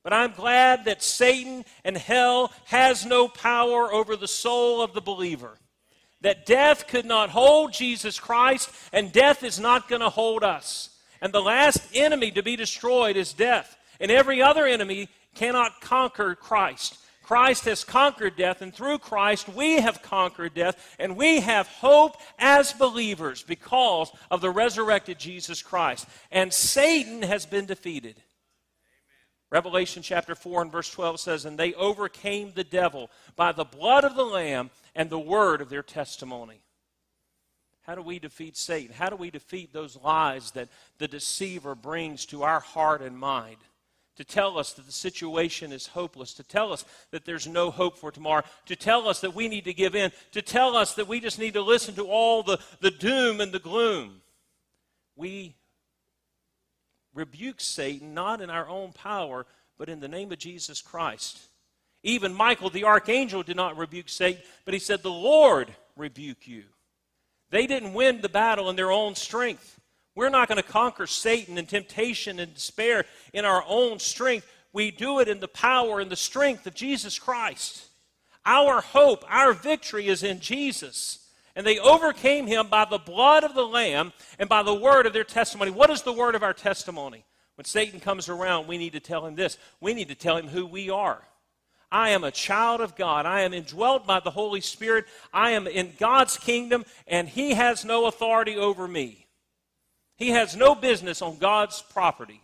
But 0.05 0.13
I'm 0.13 0.33
glad 0.33 0.85
that 0.85 1.03
Satan 1.03 1.65
and 1.83 1.97
hell 1.97 2.53
has 2.67 3.07
no 3.07 3.29
power 3.29 3.91
over 3.91 4.15
the 4.15 4.29
soul 4.29 4.83
of 4.83 4.93
the 4.93 5.01
believer. 5.01 5.57
That 6.21 6.45
death 6.45 6.87
could 6.87 7.07
not 7.07 7.31
hold 7.31 7.73
Jesus 7.73 8.21
Christ, 8.21 8.71
and 8.93 9.11
death 9.11 9.43
is 9.43 9.59
not 9.59 9.89
going 9.89 10.03
to 10.03 10.11
hold 10.11 10.45
us. 10.45 10.91
And 11.23 11.33
the 11.33 11.41
last 11.41 11.81
enemy 11.95 12.31
to 12.33 12.43
be 12.43 12.57
destroyed 12.57 13.17
is 13.17 13.33
death. 13.33 13.73
And 14.01 14.11
every 14.11 14.43
other 14.43 14.67
enemy 14.67 15.09
cannot 15.35 15.81
conquer 15.81 16.35
Christ. 16.35 16.99
Christ 17.23 17.65
has 17.65 17.83
conquered 17.83 18.37
death, 18.37 18.63
and 18.63 18.73
through 18.73 18.99
Christ 18.99 19.49
we 19.49 19.81
have 19.81 20.01
conquered 20.01 20.55
death, 20.55 20.95
and 21.01 21.17
we 21.17 21.41
have 21.41 21.67
hope 21.67 22.17
as 22.39 22.73
believers 22.73 23.43
because 23.43 24.13
of 24.31 24.41
the 24.41 24.51
resurrected 24.51 25.19
Jesus 25.19 25.61
Christ. 25.61 26.07
And 26.31 26.53
Satan 26.53 27.23
has 27.23 27.45
been 27.45 27.67
defeated. 27.67 28.23
Revelation 29.51 30.03
chapter 30.03 30.37
4 30.37 30.63
and 30.63 30.73
verse 30.73 30.91
12 30.91 31.19
says, 31.19 31.45
And 31.45 31.59
they 31.59 31.75
overcame 31.75 32.53
the 32.55 32.65
devil 32.65 33.11
by 33.35 33.53
the 33.53 33.65
blood 33.65 34.05
of 34.05 34.15
the 34.15 34.25
Lamb 34.25 34.71
and 34.95 35.11
the 35.11 35.19
word 35.19 35.61
of 35.61 35.69
their 35.69 35.83
testimony. 35.83 36.61
How 37.83 37.95
do 37.95 38.03
we 38.03 38.19
defeat 38.19 38.57
Satan? 38.57 38.95
How 38.95 39.09
do 39.09 39.17
we 39.17 39.31
defeat 39.31 39.73
those 39.73 39.97
lies 39.97 40.51
that 40.53 40.69
the 40.99 41.07
deceiver 41.07 41.75
brings 41.75 42.27
to 42.27 42.43
our 42.43 42.59
heart 42.59 43.03
and 43.03 43.17
mind? 43.17 43.59
To 44.17 44.25
tell 44.25 44.59
us 44.59 44.73
that 44.73 44.87
the 44.87 44.93
situation 44.93 45.73
is 45.73 45.87
hopeless, 45.87 46.35
to 46.35 46.43
tell 46.43 46.73
us 46.73 46.85
that 47.11 47.25
there's 47.25 47.47
no 47.47 47.71
hope 47.71 47.99
for 47.99 48.11
tomorrow, 48.11 48.43
to 48.67 48.77
tell 48.77 49.09
us 49.09 49.21
that 49.21 49.35
we 49.35 49.49
need 49.49 49.65
to 49.65 49.75
give 49.75 49.95
in, 49.95 50.11
to 50.33 50.43
tell 50.43 50.77
us 50.77 50.95
that 50.95 51.09
we 51.09 51.21
just 51.21 51.39
need 51.39 51.55
to 51.55 51.63
listen 51.63 51.95
to 51.95 52.07
all 52.07 52.43
the, 52.43 52.59
the 52.81 52.91
doom 52.91 53.41
and 53.41 53.53
the 53.53 53.59
gloom. 53.59 54.23
We 55.15 55.57
rebuke 57.15 57.61
Satan 57.61 58.15
not 58.15 58.41
in 58.41 58.51
our 58.51 58.69
own 58.69 58.93
power, 58.93 59.47
but 59.79 59.89
in 59.89 60.01
the 60.01 60.09
name 60.09 60.33
of 60.33 60.39
Jesus 60.39 60.81
Christ. 60.81 61.39
Even 62.03 62.33
Michael 62.33 62.71
the 62.71 62.85
archangel 62.85 63.43
did 63.43 63.57
not 63.57 63.77
rebuke 63.77 64.09
Satan, 64.09 64.43
but 64.65 64.75
he 64.75 64.81
said, 64.81 65.03
The 65.03 65.11
Lord 65.11 65.75
rebuke 65.97 66.47
you. 66.47 66.65
They 67.51 67.67
didn't 67.67 67.95
win 67.95 68.21
the 68.21 68.29
battle 68.29 68.71
in 68.71 68.77
their 68.77 68.91
own 68.91 69.15
strength. 69.15 69.81
We're 70.17 70.31
not 70.31 70.49
going 70.49 70.57
to 70.57 70.69
conquer 70.69 71.07
Satan 71.07 71.59
and 71.59 71.69
temptation 71.69 72.41
and 72.41 72.53
despair 72.53 73.05
in 73.33 73.45
our 73.45 73.63
own 73.69 74.01
strength. 74.01 74.51
We 74.73 74.91
do 74.91 75.21
it 75.21 75.29
in 75.29 75.39
the 75.39 75.47
power 75.47 76.01
and 76.01 76.11
the 76.11 76.17
strength 76.17 76.67
of 76.67 76.75
Jesus 76.75 77.19
Christ. 77.19 77.85
Our 78.45 78.81
hope, 78.81 79.25
our 79.29 79.53
victory 79.53 80.09
is 80.09 80.25
in 80.25 80.41
Jesus. 80.41 81.21
And 81.55 81.67
they 81.67 81.79
overcame 81.79 82.47
him 82.47 82.69
by 82.69 82.87
the 82.87 82.99
blood 82.99 83.45
of 83.45 83.55
the 83.55 83.67
Lamb 83.67 84.13
and 84.39 84.49
by 84.49 84.63
the 84.63 84.75
word 84.75 85.07
of 85.07 85.13
their 85.13 85.25
testimony. 85.25 85.71
What 85.71 85.91
is 85.91 86.03
the 86.03 86.13
word 86.13 86.35
of 86.35 86.43
our 86.43 86.53
testimony? 86.53 87.25
When 87.57 87.65
Satan 87.65 88.01
comes 88.01 88.29
around, 88.29 88.67
we 88.67 88.79
need 88.79 88.93
to 88.93 89.01
tell 89.01 89.27
him 89.27 89.35
this. 89.35 89.59
We 89.81 89.95
need 89.95 90.09
to 90.09 90.15
tell 90.15 90.37
him 90.37 90.49
who 90.49 90.67
we 90.67 90.91
are. 90.91 91.23
I 91.91 92.11
am 92.11 92.25
a 92.25 92.31
child 92.31 92.81
of 92.81 92.97
God. 92.97 93.27
I 93.27 93.43
am 93.43 93.55
indwelt 93.55 94.07
by 94.07 94.21
the 94.21 94.31
Holy 94.31 94.61
Spirit. 94.61 95.07
I 95.33 95.53
am 95.53 95.67
in 95.67 95.95
God's 95.99 96.37
kingdom, 96.37 96.85
and 97.07 97.29
He 97.29 97.55
has 97.55 97.85
no 97.85 98.07
authority 98.07 98.57
over 98.57 98.89
me. 98.89 99.26
He 100.17 100.31
has 100.31 100.57
no 100.57 100.75
business 100.75 101.23
on 101.23 101.39
God's 101.39 101.83
property. 101.83 102.41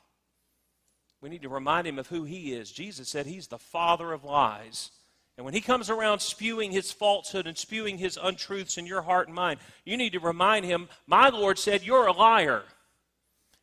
We 1.20 1.28
need 1.28 1.42
to 1.42 1.48
remind 1.48 1.86
him 1.86 1.98
of 1.98 2.08
who 2.08 2.24
he 2.24 2.52
is. 2.52 2.70
Jesus 2.70 3.08
said 3.08 3.26
he's 3.26 3.46
the 3.46 3.58
father 3.58 4.12
of 4.12 4.24
lies. 4.24 4.90
And 5.38 5.44
when 5.44 5.54
he 5.54 5.60
comes 5.60 5.88
around 5.88 6.20
spewing 6.20 6.72
his 6.72 6.92
falsehood 6.92 7.46
and 7.46 7.56
spewing 7.56 7.96
his 7.96 8.18
untruths 8.20 8.76
in 8.76 8.86
your 8.86 9.02
heart 9.02 9.28
and 9.28 9.34
mind, 9.34 9.60
you 9.84 9.96
need 9.96 10.12
to 10.12 10.20
remind 10.20 10.64
him, 10.64 10.88
My 11.06 11.28
Lord 11.28 11.58
said, 11.58 11.82
You're 11.82 12.06
a 12.06 12.12
liar. 12.12 12.64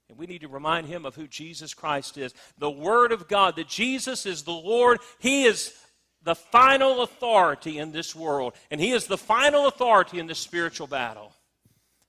And 0.10 0.18
we 0.18 0.26
need 0.26 0.42
to 0.42 0.48
remind 0.48 0.88
him 0.88 1.06
of 1.06 1.16
who 1.16 1.28
Jesus 1.28 1.76
Christ 1.76 2.18
is 2.18 2.34
the 2.58 2.72
Word 2.72 3.12
of 3.12 3.28
God, 3.28 3.56
that 3.58 3.68
Jesus 3.68 4.26
is 4.26 4.44
the 4.44 4.52
Lord. 4.52 5.00
He 5.20 5.44
is 5.44 5.74
the 6.24 6.36
final 6.36 7.02
authority 7.02 7.78
in 7.78 7.92
this 7.92 8.16
world, 8.16 8.54
and 8.72 8.82
He 8.82 8.92
is 8.92 9.08
the 9.08 9.18
final 9.18 9.68
authority 9.68 10.20
in 10.20 10.28
the 10.28 10.36
spiritual 10.36 10.88
battle. 10.88 11.34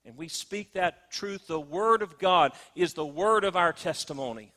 And 0.04 0.16
we 0.16 0.28
speak 0.28 0.72
that 0.72 1.10
truth. 1.10 1.46
The 1.46 1.60
Word 1.60 2.02
of 2.02 2.18
God 2.18 2.52
is 2.74 2.94
the 2.94 3.06
word 3.06 3.44
of 3.44 3.56
our 3.56 3.72
testimony. 3.72 4.52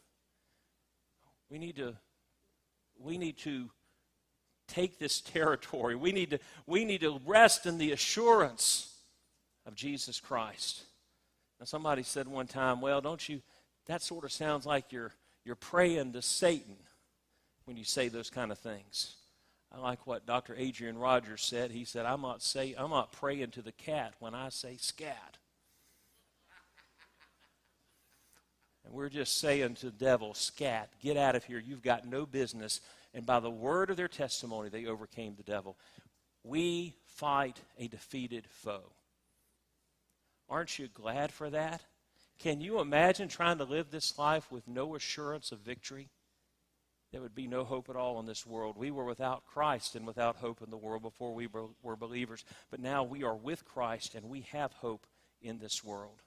We 1.49 1.59
need 1.59 1.75
to, 1.75 1.95
we 2.97 3.17
need 3.17 3.37
to 3.39 3.69
take 4.67 4.97
this 4.97 5.21
territory. 5.21 5.95
We 5.95 6.11
need 6.11 6.31
to, 6.31 6.39
we 6.65 6.85
need 6.85 7.01
to 7.01 7.19
rest 7.25 7.65
in 7.65 7.77
the 7.77 7.91
assurance 7.91 8.95
of 9.65 9.75
Jesus 9.75 10.19
Christ. 10.19 10.83
Now, 11.59 11.65
somebody 11.65 12.03
said 12.03 12.27
one 12.27 12.47
time, 12.47 12.81
well, 12.81 13.01
don't 13.01 13.27
you, 13.27 13.41
that 13.85 14.01
sort 14.01 14.23
of 14.23 14.31
sounds 14.31 14.65
like 14.65 14.91
you're, 14.91 15.11
you're 15.45 15.55
praying 15.55 16.13
to 16.13 16.21
Satan 16.21 16.75
when 17.65 17.77
you 17.77 17.83
say 17.83 18.07
those 18.07 18.29
kind 18.29 18.51
of 18.51 18.57
things. 18.57 19.15
I 19.73 19.79
like 19.79 20.05
what 20.05 20.25
Dr. 20.25 20.55
Adrian 20.55 20.97
Rogers 20.97 21.41
said. 21.41 21.71
He 21.71 21.83
said, 21.83 22.05
I'm 22.05 22.21
not, 22.21 22.43
say, 22.43 22.75
I'm 22.77 22.91
not 22.91 23.11
praying 23.11 23.51
to 23.51 23.61
the 23.61 23.71
cat 23.71 24.13
when 24.19 24.35
I 24.35 24.49
say 24.49 24.77
scat. 24.77 25.37
And 28.85 28.93
we're 28.93 29.09
just 29.09 29.39
saying 29.39 29.75
to 29.75 29.87
the 29.87 29.91
devil, 29.91 30.33
scat, 30.33 30.89
get 31.01 31.17
out 31.17 31.35
of 31.35 31.43
here. 31.45 31.59
You've 31.59 31.81
got 31.81 32.05
no 32.05 32.25
business. 32.25 32.81
And 33.13 33.25
by 33.25 33.39
the 33.39 33.49
word 33.49 33.89
of 33.89 33.97
their 33.97 34.07
testimony, 34.07 34.69
they 34.69 34.85
overcame 34.85 35.35
the 35.35 35.43
devil. 35.43 35.77
We 36.43 36.93
fight 37.15 37.59
a 37.79 37.87
defeated 37.87 38.45
foe. 38.49 38.91
Aren't 40.49 40.77
you 40.77 40.87
glad 40.87 41.31
for 41.31 41.49
that? 41.49 41.81
Can 42.37 42.61
you 42.61 42.79
imagine 42.79 43.27
trying 43.27 43.57
to 43.59 43.63
live 43.63 43.89
this 43.89 44.19
life 44.19 44.51
with 44.51 44.67
no 44.67 44.95
assurance 44.95 45.51
of 45.51 45.59
victory? 45.59 46.09
There 47.13 47.21
would 47.21 47.35
be 47.35 47.47
no 47.47 47.63
hope 47.63 47.91
at 47.91 47.95
all 47.95 48.19
in 48.19 48.25
this 48.25 48.43
world. 48.43 48.75
We 48.75 48.89
were 48.89 49.05
without 49.05 49.45
Christ 49.45 49.95
and 49.95 50.07
without 50.07 50.37
hope 50.37 50.63
in 50.63 50.71
the 50.71 50.77
world 50.77 51.03
before 51.03 51.31
we 51.31 51.47
were 51.83 51.95
believers. 51.95 52.43
But 52.71 52.79
now 52.79 53.03
we 53.03 53.23
are 53.23 53.35
with 53.35 53.63
Christ 53.65 54.15
and 54.15 54.25
we 54.29 54.41
have 54.51 54.73
hope 54.73 55.05
in 55.39 55.59
this 55.59 55.83
world. 55.83 56.23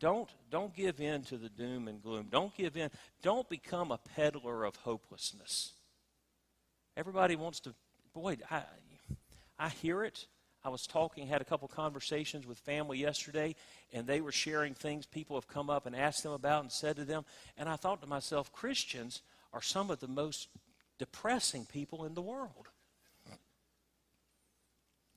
Don't, 0.00 0.28
don't 0.50 0.74
give 0.74 1.00
in 1.00 1.22
to 1.24 1.36
the 1.36 1.48
doom 1.48 1.86
and 1.86 2.02
gloom. 2.02 2.26
Don't 2.32 2.52
give 2.56 2.76
in. 2.76 2.90
Don't 3.22 3.48
become 3.48 3.92
a 3.92 4.00
peddler 4.16 4.64
of 4.64 4.74
hopelessness. 4.76 5.72
Everybody 6.96 7.36
wants 7.36 7.60
to, 7.60 7.74
boy, 8.12 8.38
I, 8.50 8.62
I 9.56 9.68
hear 9.68 10.02
it. 10.02 10.26
I 10.64 10.70
was 10.70 10.88
talking, 10.88 11.28
had 11.28 11.40
a 11.40 11.44
couple 11.44 11.68
conversations 11.68 12.44
with 12.44 12.58
family 12.58 12.98
yesterday, 12.98 13.54
and 13.92 14.04
they 14.04 14.20
were 14.20 14.32
sharing 14.32 14.74
things 14.74 15.06
people 15.06 15.36
have 15.36 15.46
come 15.46 15.70
up 15.70 15.86
and 15.86 15.94
asked 15.94 16.24
them 16.24 16.32
about 16.32 16.62
and 16.62 16.72
said 16.72 16.96
to 16.96 17.04
them. 17.04 17.24
And 17.56 17.68
I 17.68 17.76
thought 17.76 18.02
to 18.02 18.08
myself, 18.08 18.52
Christians 18.52 19.22
are 19.52 19.62
some 19.62 19.90
of 19.90 20.00
the 20.00 20.08
most 20.08 20.48
depressing 20.98 21.64
people 21.66 22.04
in 22.04 22.14
the 22.14 22.22
world. 22.22 22.68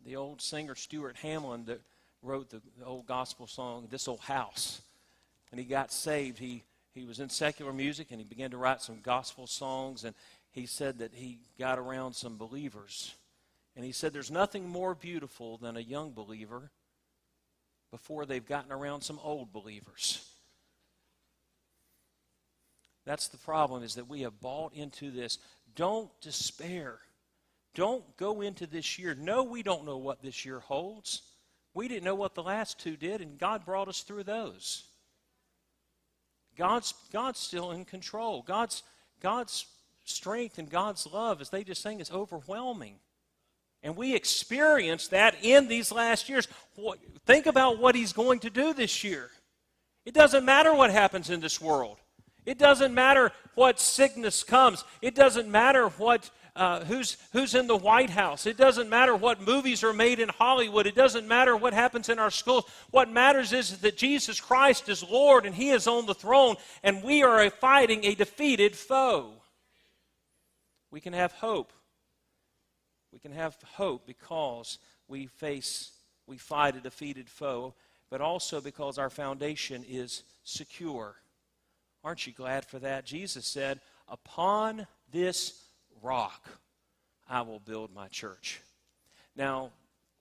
The 0.06 0.16
old 0.16 0.42
singer 0.42 0.76
Stuart 0.76 1.18
Hamblen 1.18 1.66
that 1.66 1.82
wrote 2.24 2.50
the, 2.50 2.62
old 2.86 3.06
gospel 3.06 3.48
song, 3.48 3.88
This 3.90 4.08
Old 4.08 4.22
House. 4.22 4.82
When 5.52 5.60
he 5.60 5.66
got 5.66 5.92
saved, 5.92 6.40
he, 6.40 6.64
he 6.94 7.06
was 7.06 7.20
in 7.20 7.30
secular 7.30 7.74
music 7.74 8.08
and 8.12 8.20
he 8.20 8.26
began 8.26 8.52
to 8.52 8.58
write 8.58 8.82
some 8.82 9.00
gospel 9.02 9.48
songs. 9.48 10.04
And 10.04 10.16
he 10.52 10.66
said 10.66 11.00
that 11.00 11.14
he 11.14 11.40
got 11.60 11.78
around 11.78 12.14
some 12.14 12.38
believers. 12.38 13.16
And 13.76 13.86
he 13.86 13.92
said, 13.92 14.14
There's 14.14 14.32
nothing 14.32 14.68
more 14.68 14.96
beautiful 14.96 15.58
than 15.58 15.78
a 15.78 15.82
young 15.82 16.12
believer 16.12 16.72
before 17.92 18.26
they've 18.26 18.46
gotten 18.46 18.72
around 18.72 19.02
some 19.02 19.20
old 19.24 19.52
believers. 19.52 20.31
That's 23.06 23.28
the 23.28 23.38
problem 23.38 23.84
is 23.84 23.96
that 23.96 24.08
we 24.08 24.22
have 24.22 24.40
bought 24.40 24.74
into 24.74 25.12
this. 25.12 25.38
Don't 25.76 26.10
despair. 26.22 27.00
Don't 27.74 28.04
go 28.18 28.42
into 28.42 28.68
this 28.68 29.00
year. 29.00 29.16
No, 29.16 29.44
we 29.44 29.64
don't 29.64 29.86
know 29.86 29.98
what 29.98 30.22
this 30.22 30.46
year 30.46 30.60
holds. 30.60 31.22
We 31.74 31.88
didn't 31.88 32.04
know 32.04 32.16
what 32.16 32.36
the 32.36 32.44
last 32.44 32.80
two 32.80 32.98
did, 32.98 33.22
and 33.22 33.40
God 33.40 33.66
brought 33.66 33.88
us 33.88 34.02
through 34.02 34.24
those. 34.24 34.84
God's, 36.58 36.94
God's 37.14 37.40
still 37.40 37.72
in 37.72 37.86
control. 37.86 38.44
God's, 38.46 38.84
God's 39.22 39.66
strength 40.04 40.58
and 40.58 40.70
God's 40.70 41.08
love, 41.08 41.40
as 41.40 41.50
they 41.50 41.64
just 41.64 41.82
sang, 41.82 42.02
is 42.02 42.12
overwhelming. 42.12 42.96
And 43.84 43.96
we 43.96 44.14
experienced 44.16 45.12
that 45.12 45.36
in 45.42 45.68
these 45.68 45.92
last 45.92 46.30
years. 46.30 46.48
Think 47.26 47.46
about 47.46 47.80
what 47.80 47.96
He's 47.96 48.14
going 48.14 48.40
to 48.40 48.50
do 48.50 48.74
this 48.74 49.04
year. 49.04 49.32
It 50.06 50.14
doesn't 50.14 50.46
matter 50.46 50.74
what 50.74 50.92
happens 50.92 51.30
in 51.30 51.40
this 51.40 51.62
world. 51.62 51.98
It 52.46 52.58
doesn't 52.58 52.94
matter 52.94 53.32
what 53.56 53.80
sickness 53.80 54.44
comes. 54.44 54.84
It 55.02 55.16
doesn't 55.16 55.50
matter 55.50 55.90
what 55.90 56.30
uh, 56.56 56.84
who's 56.84 57.18
who's 57.32 57.56
in 57.56 57.68
the 57.68 57.78
White 57.78 58.10
House. 58.10 58.46
It 58.46 58.58
doesn't 58.58 58.90
matter 58.90 59.16
what 59.16 59.42
movies 59.42 59.84
are 59.84 59.94
made 59.94 60.20
in 60.20 60.28
Hollywood. 60.28 60.86
It 60.86 60.96
doesn't 60.96 61.28
matter 61.28 61.56
what 61.56 61.74
happens 61.74 62.10
in 62.10 62.20
our 62.20 62.32
schools. 62.32 62.66
What 62.90 63.10
matters 63.10 63.54
is 63.54 63.78
that 63.80 63.96
Jesus 63.96 64.42
Christ 64.42 64.90
is 64.90 65.04
Lord 65.04 65.46
and 65.46 65.56
He 65.56 65.70
is 65.70 65.88
on 65.88 66.06
the 66.08 66.14
throne, 66.14 66.56
and 66.84 67.04
we 67.04 67.24
are 67.24 67.50
fighting 67.50 68.04
a 68.04 68.16
defeated 68.16 68.76
foe. 68.76 69.32
We 70.92 71.00
can 71.00 71.14
have 71.14 71.32
hope. 71.32 71.72
We 73.14 73.20
can 73.20 73.32
have 73.32 73.58
hope 73.76 74.06
because 74.06 74.78
we 75.08 75.28
face, 75.28 75.92
we 76.28 76.38
fight 76.38 76.76
a 76.76 76.82
defeated 76.82 77.30
foe, 77.30 77.76
but 78.10 78.22
also 78.22 78.62
because 78.62 78.98
our 78.98 79.10
foundation 79.10 79.86
is 79.88 80.24
secure. 80.44 81.16
Aren't 82.04 82.26
you 82.26 82.34
glad 82.34 82.66
for 82.66 82.80
that? 82.80 83.06
Jesus 83.06 83.46
said, 83.46 83.80
Upon 84.08 84.88
this 85.12 85.64
rock 86.02 86.50
I 87.30 87.42
will 87.42 87.60
build 87.60 87.94
my 87.94 88.08
church. 88.08 88.62
Now, 89.36 89.70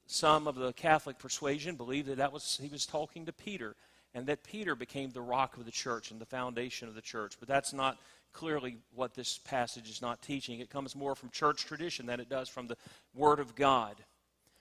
some 0.06 0.46
of 0.46 0.56
the 0.56 0.72
Catholic 0.72 1.18
persuasion 1.18 1.76
believe 1.76 2.06
that 2.06 2.18
that 2.18 2.32
was 2.32 2.58
he 2.62 2.68
was 2.68 2.86
talking 2.86 3.26
to 3.26 3.32
Peter. 3.32 3.76
and 4.14 4.26
that 4.26 4.42
Peter 4.42 4.74
became 4.74 5.10
the 5.10 5.20
rock 5.20 5.56
of 5.56 5.64
the 5.64 5.70
church 5.70 6.10
and 6.10 6.20
the 6.20 6.26
foundation 6.26 6.88
of 6.88 6.94
the 6.94 7.00
church. 7.00 7.36
But 7.38 7.48
that's 7.48 7.72
not 7.72 7.96
clearly 8.32 8.78
what 8.94 9.14
this 9.14 9.38
passage 9.38 9.88
is 9.88 10.02
not 10.02 10.22
teaching. 10.22 10.60
It 10.60 10.70
comes 10.70 10.96
more 10.96 11.14
from 11.14 11.30
church 11.30 11.64
tradition 11.64 12.06
than 12.06 12.20
it 12.20 12.28
does 12.28 12.48
from 12.48 12.66
the 12.66 12.76
Word 13.14 13.38
of 13.38 13.54
God. 13.54 13.96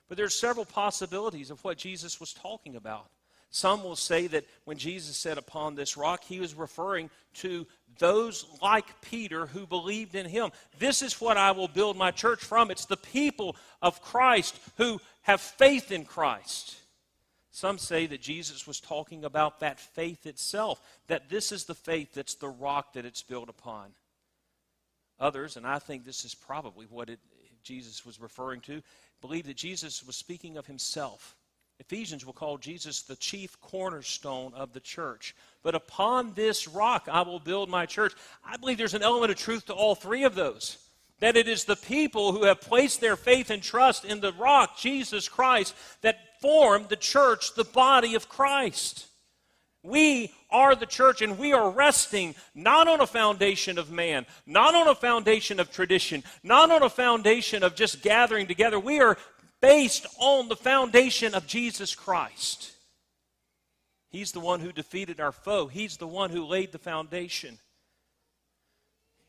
But 0.07 0.17
there's 0.17 0.39
several 0.39 0.65
possibilities 0.65 1.51
of 1.51 1.63
what 1.63 1.77
Jesus 1.77 2.19
was 2.19 2.33
talking 2.33 2.75
about. 2.75 3.09
Some 3.51 3.83
will 3.83 3.95
say 3.95 4.27
that 4.27 4.45
when 4.65 4.77
Jesus 4.77 5.17
said 5.17 5.37
upon 5.37 5.73
this 5.73 5.97
rock, 5.97 6.23
he 6.23 6.39
was 6.39 6.53
referring 6.53 7.09
to 7.35 7.65
those 7.97 8.45
like 8.61 9.01
Peter 9.01 9.47
who 9.47 9.65
believed 9.65 10.13
in 10.13 10.27
him. 10.27 10.51
This 10.77 11.01
is 11.01 11.19
what 11.19 11.35
I 11.35 11.51
will 11.51 11.67
build 11.67 11.97
my 11.97 12.11
church 12.11 12.43
from. 12.43 12.69
It's 12.69 12.85
the 12.85 12.97
people 12.97 13.55
of 13.81 14.01
Christ 14.01 14.59
who 14.77 15.01
have 15.23 15.41
faith 15.41 15.91
in 15.91 16.05
Christ. 16.05 16.75
Some 17.51 17.79
say 17.79 18.05
that 18.05 18.21
Jesus 18.21 18.67
was 18.67 18.79
talking 18.79 19.25
about 19.25 19.59
that 19.61 19.79
faith 19.79 20.27
itself, 20.27 20.79
that 21.07 21.29
this 21.29 21.51
is 21.51 21.65
the 21.65 21.75
faith 21.75 22.13
that's 22.13 22.35
the 22.35 22.47
rock 22.47 22.93
that 22.93 23.05
it's 23.05 23.23
built 23.23 23.49
upon. 23.49 23.89
Others, 25.19 25.57
and 25.57 25.65
I 25.65 25.79
think 25.79 26.05
this 26.05 26.23
is 26.23 26.35
probably 26.35 26.85
what 26.85 27.09
it, 27.09 27.19
Jesus 27.63 28.05
was 28.05 28.21
referring 28.21 28.61
to, 28.61 28.81
believe 29.21 29.47
that 29.47 29.57
Jesus 29.57 30.05
was 30.05 30.15
speaking 30.15 30.55
of 30.55 30.67
himself. 30.67 31.35
Ephesians 31.79 32.25
will 32.25 32.33
call 32.33 32.57
Jesus 32.57 33.01
the 33.01 33.15
chief 33.15 33.59
cornerstone 33.61 34.53
of 34.53 34.73
the 34.73 34.79
church. 34.79 35.35
But 35.63 35.75
upon 35.75 36.33
this 36.33 36.67
rock 36.67 37.07
I 37.11 37.21
will 37.21 37.39
build 37.39 37.69
my 37.69 37.85
church. 37.85 38.13
I 38.45 38.57
believe 38.57 38.77
there's 38.77 38.93
an 38.93 39.03
element 39.03 39.31
of 39.31 39.37
truth 39.37 39.65
to 39.67 39.73
all 39.73 39.95
three 39.95 40.23
of 40.23 40.35
those. 40.35 40.77
That 41.19 41.37
it 41.37 41.47
is 41.47 41.65
the 41.65 41.75
people 41.75 42.31
who 42.31 42.45
have 42.45 42.61
placed 42.61 43.01
their 43.01 43.15
faith 43.15 43.49
and 43.49 43.61
trust 43.61 44.05
in 44.05 44.21
the 44.21 44.33
rock, 44.33 44.77
Jesus 44.77 45.27
Christ, 45.27 45.75
that 46.01 46.39
form 46.41 46.85
the 46.87 46.95
church, 46.95 47.55
the 47.55 47.65
body 47.65 48.15
of 48.15 48.29
Christ. 48.29 49.07
We 49.83 50.33
are 50.49 50.75
the 50.75 50.85
church, 50.85 51.21
and 51.21 51.37
we 51.37 51.53
are 51.53 51.69
resting 51.69 52.35
not 52.53 52.87
on 52.87 52.99
a 52.99 53.07
foundation 53.07 53.77
of 53.77 53.91
man, 53.91 54.25
not 54.45 54.75
on 54.75 54.87
a 54.87 54.95
foundation 54.95 55.59
of 55.59 55.71
tradition, 55.71 56.23
not 56.43 56.71
on 56.71 56.83
a 56.83 56.89
foundation 56.89 57.63
of 57.63 57.75
just 57.75 58.01
gathering 58.01 58.47
together. 58.47 58.79
We 58.79 58.99
are 58.99 59.17
based 59.61 60.05
on 60.19 60.47
the 60.47 60.55
foundation 60.55 61.35
of 61.35 61.47
Jesus 61.47 61.95
Christ. 61.95 62.71
He's 64.09 64.31
the 64.31 64.39
one 64.39 64.59
who 64.59 64.71
defeated 64.71 65.19
our 65.19 65.31
foe, 65.31 65.67
He's 65.67 65.97
the 65.97 66.07
one 66.07 66.31
who 66.31 66.45
laid 66.45 66.71
the 66.71 66.79
foundation. 66.79 67.57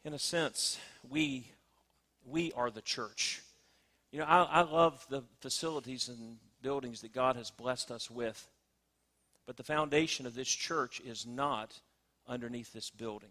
In 0.04 0.14
a 0.14 0.18
sense, 0.18 0.78
we, 1.08 1.46
we 2.24 2.52
are 2.52 2.70
the 2.70 2.80
church. 2.80 3.42
You 4.12 4.20
know, 4.20 4.24
I, 4.24 4.42
I 4.44 4.60
love 4.62 5.04
the 5.10 5.22
facilities 5.40 6.08
and 6.08 6.38
buildings 6.62 7.02
that 7.02 7.12
God 7.12 7.36
has 7.36 7.50
blessed 7.50 7.90
us 7.90 8.10
with. 8.10 8.48
But 9.46 9.56
the 9.56 9.62
foundation 9.62 10.26
of 10.26 10.34
this 10.34 10.48
church 10.48 11.00
is 11.04 11.26
not 11.26 11.78
underneath 12.26 12.72
this 12.72 12.90
building. 12.90 13.30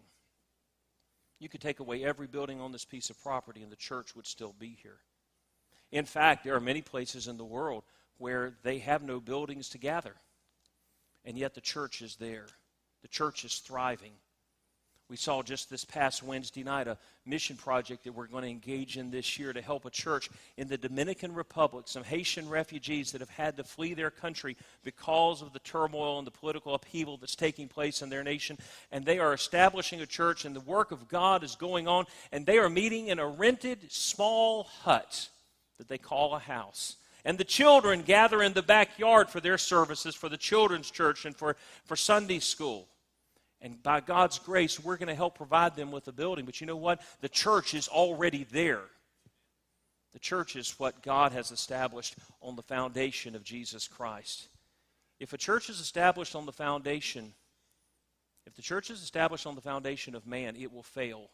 You 1.39 1.49
could 1.49 1.61
take 1.61 1.79
away 1.79 2.03
every 2.03 2.27
building 2.27 2.59
on 2.59 2.71
this 2.71 2.85
piece 2.85 3.09
of 3.09 3.21
property 3.21 3.63
and 3.63 3.71
the 3.71 3.77
church 3.77 4.15
would 4.15 4.27
still 4.27 4.53
be 4.59 4.77
here. 4.83 4.97
In 5.91 6.05
fact, 6.05 6.43
there 6.43 6.55
are 6.55 6.61
many 6.61 6.81
places 6.81 7.27
in 7.27 7.37
the 7.37 7.45
world 7.45 7.83
where 8.17 8.53
they 8.63 8.79
have 8.79 9.01
no 9.01 9.19
buildings 9.19 9.69
to 9.69 9.77
gather, 9.77 10.15
and 11.25 11.37
yet 11.37 11.55
the 11.55 11.61
church 11.61 12.01
is 12.01 12.15
there. 12.17 12.47
The 13.01 13.07
church 13.07 13.45
is 13.45 13.59
thriving. 13.59 14.11
We 15.09 15.17
saw 15.17 15.41
just 15.41 15.71
this 15.71 15.85
past 15.85 16.21
Wednesday 16.21 16.63
night 16.63 16.87
a 16.87 16.95
mission 17.25 17.57
project 17.57 18.03
that 18.03 18.13
we're 18.13 18.27
going 18.27 18.43
to 18.43 18.49
engage 18.49 18.95
in 18.95 19.09
this 19.09 19.39
year 19.39 19.53
to 19.53 19.61
help 19.61 19.85
a 19.85 19.89
church 19.89 20.29
in 20.57 20.67
the 20.67 20.77
Dominican 20.77 21.33
Republic, 21.33 21.87
some 21.87 22.03
Haitian 22.03 22.47
refugees 22.47 23.11
that 23.11 23.21
have 23.21 23.29
had 23.31 23.57
to 23.57 23.63
flee 23.63 23.95
their 23.95 24.11
country 24.11 24.55
because 24.83 25.41
of 25.41 25.51
the 25.51 25.59
turmoil 25.59 26.19
and 26.19 26.27
the 26.27 26.31
political 26.31 26.75
upheaval 26.75 27.17
that's 27.17 27.35
taking 27.35 27.67
place 27.67 28.03
in 28.03 28.09
their 28.09 28.23
nation. 28.23 28.55
And 28.91 29.03
they 29.03 29.17
are 29.17 29.33
establishing 29.33 30.01
a 30.01 30.05
church, 30.05 30.45
and 30.45 30.55
the 30.55 30.59
work 30.59 30.91
of 30.91 31.07
God 31.07 31.43
is 31.43 31.55
going 31.55 31.87
on, 31.87 32.05
and 32.31 32.45
they 32.45 32.59
are 32.59 32.69
meeting 32.69 33.07
in 33.07 33.17
a 33.17 33.27
rented 33.27 33.91
small 33.91 34.65
hut 34.65 35.29
that 35.79 35.87
they 35.87 35.97
call 35.97 36.35
a 36.35 36.39
house. 36.39 36.97
And 37.25 37.37
the 37.37 37.43
children 37.43 38.03
gather 38.03 38.43
in 38.43 38.53
the 38.53 38.61
backyard 38.61 39.29
for 39.29 39.39
their 39.39 39.57
services, 39.57 40.13
for 40.13 40.29
the 40.29 40.37
children's 40.37 40.91
church, 40.91 41.25
and 41.25 41.35
for, 41.35 41.55
for 41.85 41.95
Sunday 41.95 42.39
school. 42.39 42.87
And 43.61 43.81
by 43.81 43.99
God's 43.99 44.39
grace, 44.39 44.79
we're 44.79 44.97
going 44.97 45.09
to 45.09 45.15
help 45.15 45.35
provide 45.35 45.75
them 45.75 45.91
with 45.91 46.07
a 46.07 46.13
building. 46.13 46.45
But 46.45 46.61
you 46.61 46.67
know 46.67 46.77
what? 46.77 47.01
The 47.21 47.27
church 47.27 47.73
is 47.73 47.87
already 47.87 48.45
there. 48.51 48.83
The 50.13 50.19
church 50.19 50.55
is 50.55 50.79
what 50.79 51.03
God 51.03 51.33
has 51.33 51.51
established 51.51 52.15
on 52.41 52.55
the 52.55 52.63
foundation 52.63 53.35
of 53.35 53.43
Jesus 53.43 53.87
Christ. 53.87 54.47
If 55.19 55.33
a 55.33 55.37
church 55.37 55.69
is 55.69 55.79
established 55.79 56.35
on 56.35 56.45
the 56.45 56.53
foundation, 56.53 57.33
if 58.45 58.55
the 58.55 58.61
church 58.61 58.89
is 58.89 59.03
established 59.03 59.45
on 59.45 59.55
the 59.55 59.61
foundation 59.61 60.15
of 60.15 60.25
man, 60.25 60.55
it 60.55 60.71
will 60.71 60.83
fail. 60.83 61.29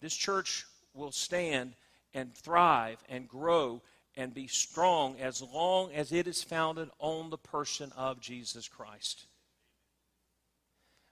This 0.00 0.14
church 0.14 0.64
will 0.94 1.12
stand 1.12 1.74
and 2.14 2.34
thrive 2.34 3.02
and 3.08 3.28
grow 3.28 3.82
and 4.16 4.34
be 4.34 4.46
strong 4.46 5.16
as 5.20 5.40
long 5.40 5.92
as 5.92 6.12
it 6.12 6.26
is 6.26 6.42
founded 6.42 6.90
on 6.98 7.30
the 7.30 7.38
person 7.38 7.92
of 7.96 8.20
Jesus 8.20 8.66
Christ. 8.66 9.26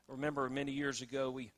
I 0.09 0.13
remember 0.13 0.49
many 0.49 0.73
years 0.73 1.03
ago, 1.03 1.31
we 1.31 1.53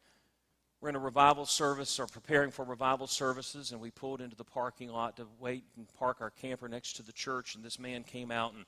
were 0.81 0.89
in 0.89 0.95
a 0.95 1.01
revival 1.01 1.47
service 1.47 1.99
or 1.99 2.07
preparing 2.07 2.51
for 2.51 2.65
revival 2.65 3.07
services, 3.07 3.73
and 3.73 3.81
we 3.81 3.91
pulled 3.91 4.21
into 4.21 4.37
the 4.37 4.45
parking 4.45 4.91
lot 4.91 5.17
to 5.17 5.27
wait 5.41 5.65
and 5.77 5.87
park 5.99 6.19
our 6.21 6.31
camper 6.31 6.69
next 6.69 6.95
to 6.95 7.03
the 7.03 7.13
church. 7.13 7.55
And 7.55 7.65
this 7.65 7.79
man 7.79 8.05
came 8.05 8.31
out, 8.31 8.55
and 8.55 8.65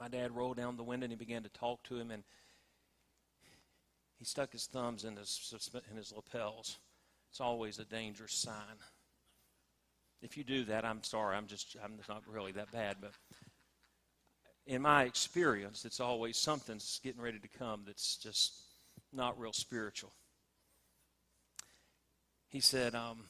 my 0.00 0.08
dad 0.08 0.34
rolled 0.34 0.56
down 0.56 0.76
the 0.76 0.82
window 0.82 1.04
and 1.04 1.12
he 1.12 1.16
began 1.16 1.42
to 1.42 1.48
talk 1.50 1.82
to 1.84 1.96
him, 1.96 2.10
and 2.10 2.24
he 4.18 4.24
stuck 4.24 4.52
his 4.52 4.66
thumbs 4.66 5.04
in 5.04 5.16
his, 5.16 5.54
in 5.90 5.96
his 5.96 6.12
lapels. 6.12 6.78
It's 7.30 7.40
always 7.40 7.78
a 7.78 7.84
dangerous 7.84 8.34
sign. 8.34 8.78
If 10.22 10.36
you 10.36 10.44
do 10.44 10.64
that, 10.66 10.84
I'm 10.84 11.02
sorry. 11.02 11.36
I'm 11.36 11.48
just, 11.48 11.76
I'm 11.82 11.98
not 12.08 12.22
really 12.28 12.52
that 12.52 12.70
bad. 12.70 12.96
But 13.00 13.10
in 14.66 14.80
my 14.80 15.02
experience, 15.02 15.84
it's 15.84 15.98
always 15.98 16.36
something's 16.36 17.00
getting 17.02 17.20
ready 17.20 17.40
to 17.40 17.48
come 17.58 17.82
that's 17.84 18.16
just 18.16 18.54
not 19.12 19.38
real 19.38 19.52
spiritual. 19.52 20.12
He 22.48 22.60
said, 22.60 22.94
um, 22.94 23.24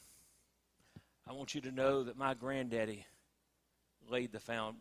I 1.27 1.33
want 1.33 1.55
you 1.55 1.61
to 1.61 1.71
know 1.71 2.03
that 2.03 2.17
my 2.17 2.35
granddaddy 2.35 3.05
laid 4.09 4.31
the 4.31 4.39
found, 4.39 4.75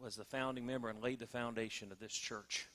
was 0.00 0.16
the 0.16 0.24
founding 0.24 0.64
member 0.64 0.88
and 0.88 1.02
laid 1.02 1.18
the 1.18 1.26
foundation 1.26 1.92
of 1.92 1.98
this 1.98 2.12
church. 2.12 2.68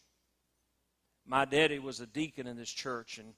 My 1.26 1.46
daddy 1.46 1.80
was 1.80 2.02
a 2.02 2.06
deacon 2.06 2.46
in 2.46 2.56
this 2.56 2.70
church, 2.70 3.18
and 3.18 3.34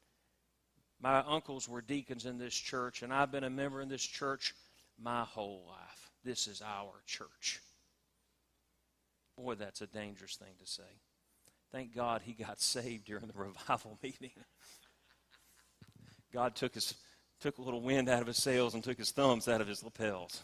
my 1.00 1.20
uncles 1.20 1.70
were 1.70 1.82
deacons 1.82 2.26
in 2.26 2.38
this 2.38 2.56
church, 2.56 3.02
and 3.02 3.14
I've 3.14 3.32
been 3.32 3.46
a 3.46 3.50
member 3.50 3.80
in 3.80 3.88
this 3.88 4.04
church 4.04 4.54
my 5.02 5.24
whole 5.24 5.66
life. 5.68 6.12
This 6.24 6.48
is 6.48 6.62
our 6.62 6.92
church. 7.06 7.62
Boy, 9.38 9.56
that's 9.56 9.82
a 9.82 9.88
dangerous 9.88 10.36
thing 10.36 10.54
to 10.60 10.66
say. 10.66 10.84
Thank 11.72 11.96
God 11.96 12.22
he 12.24 12.34
got 12.34 12.60
saved 12.62 13.06
during 13.06 13.28
the 13.28 13.34
revival 13.34 14.00
meeting. 14.04 14.32
God 16.34 16.56
took 16.56 16.74
his 16.74 16.96
took 17.40 17.60
a 17.60 17.62
little 17.62 17.82
wind 17.82 18.10
out 18.10 18.22
of 18.22 18.28
his 18.28 18.42
sails 18.42 18.74
and 18.74 18.84
took 18.84 18.98
his 18.98 19.12
thumbs 19.12 19.48
out 19.48 19.62
of 19.62 19.68
his 19.68 19.84
lapels. 19.84 20.44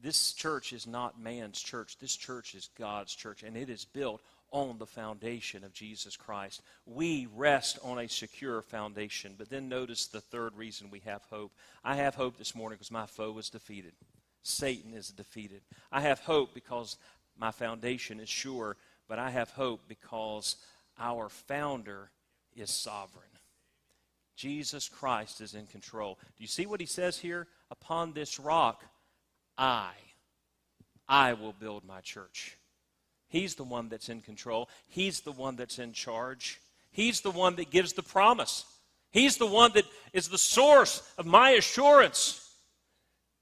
This 0.00 0.32
church 0.32 0.72
is 0.72 0.86
not 0.86 1.20
man's 1.20 1.60
church. 1.60 1.98
This 1.98 2.16
church 2.16 2.54
is 2.54 2.70
God's 2.78 3.14
church, 3.14 3.42
and 3.42 3.56
it 3.56 3.68
is 3.68 3.84
built 3.84 4.22
on 4.52 4.78
the 4.78 4.86
foundation 4.86 5.64
of 5.64 5.72
Jesus 5.72 6.16
Christ. 6.16 6.62
We 6.86 7.26
rest 7.34 7.78
on 7.82 7.98
a 7.98 8.08
secure 8.08 8.62
foundation. 8.62 9.34
But 9.36 9.48
then 9.50 9.68
notice 9.68 10.06
the 10.06 10.20
third 10.20 10.54
reason 10.56 10.90
we 10.90 11.00
have 11.00 11.22
hope. 11.30 11.52
I 11.82 11.96
have 11.96 12.14
hope 12.14 12.36
this 12.36 12.54
morning 12.54 12.76
because 12.76 12.90
my 12.90 13.06
foe 13.06 13.36
is 13.38 13.50
defeated. 13.50 13.92
Satan 14.42 14.94
is 14.94 15.08
defeated. 15.08 15.62
I 15.90 16.02
have 16.02 16.20
hope 16.20 16.54
because 16.54 16.96
my 17.38 17.50
foundation 17.50 18.20
is 18.20 18.28
sure, 18.28 18.76
but 19.08 19.18
I 19.18 19.30
have 19.30 19.50
hope 19.50 19.80
because 19.88 20.56
our 20.98 21.28
founder 21.28 22.10
is 22.54 22.70
sovereign. 22.70 23.24
Jesus 24.36 24.88
Christ 24.88 25.40
is 25.40 25.54
in 25.54 25.66
control. 25.66 26.18
Do 26.36 26.42
you 26.42 26.48
see 26.48 26.66
what 26.66 26.80
he 26.80 26.86
says 26.86 27.18
here? 27.18 27.46
Upon 27.70 28.12
this 28.12 28.40
rock, 28.40 28.82
I, 29.56 29.90
I 31.08 31.34
will 31.34 31.52
build 31.52 31.84
my 31.84 32.00
church. 32.00 32.56
He's 33.32 33.54
the 33.54 33.64
one 33.64 33.88
that's 33.88 34.10
in 34.10 34.20
control. 34.20 34.68
He's 34.88 35.20
the 35.20 35.32
one 35.32 35.56
that's 35.56 35.78
in 35.78 35.94
charge. 35.94 36.60
He's 36.90 37.22
the 37.22 37.30
one 37.30 37.56
that 37.56 37.70
gives 37.70 37.94
the 37.94 38.02
promise. 38.02 38.66
He's 39.10 39.38
the 39.38 39.46
one 39.46 39.72
that 39.72 39.86
is 40.12 40.28
the 40.28 40.36
source 40.36 41.02
of 41.16 41.24
my 41.24 41.52
assurance. 41.52 42.54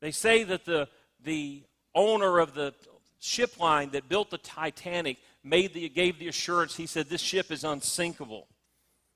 They 0.00 0.12
say 0.12 0.44
that 0.44 0.64
the, 0.64 0.86
the 1.24 1.64
owner 1.92 2.38
of 2.38 2.54
the 2.54 2.72
ship 3.18 3.58
line 3.58 3.90
that 3.90 4.08
built 4.08 4.30
the 4.30 4.38
Titanic 4.38 5.16
made 5.42 5.74
the, 5.74 5.88
gave 5.88 6.20
the 6.20 6.28
assurance. 6.28 6.76
He 6.76 6.86
said, 6.86 7.08
This 7.08 7.20
ship 7.20 7.50
is 7.50 7.64
unsinkable. 7.64 8.46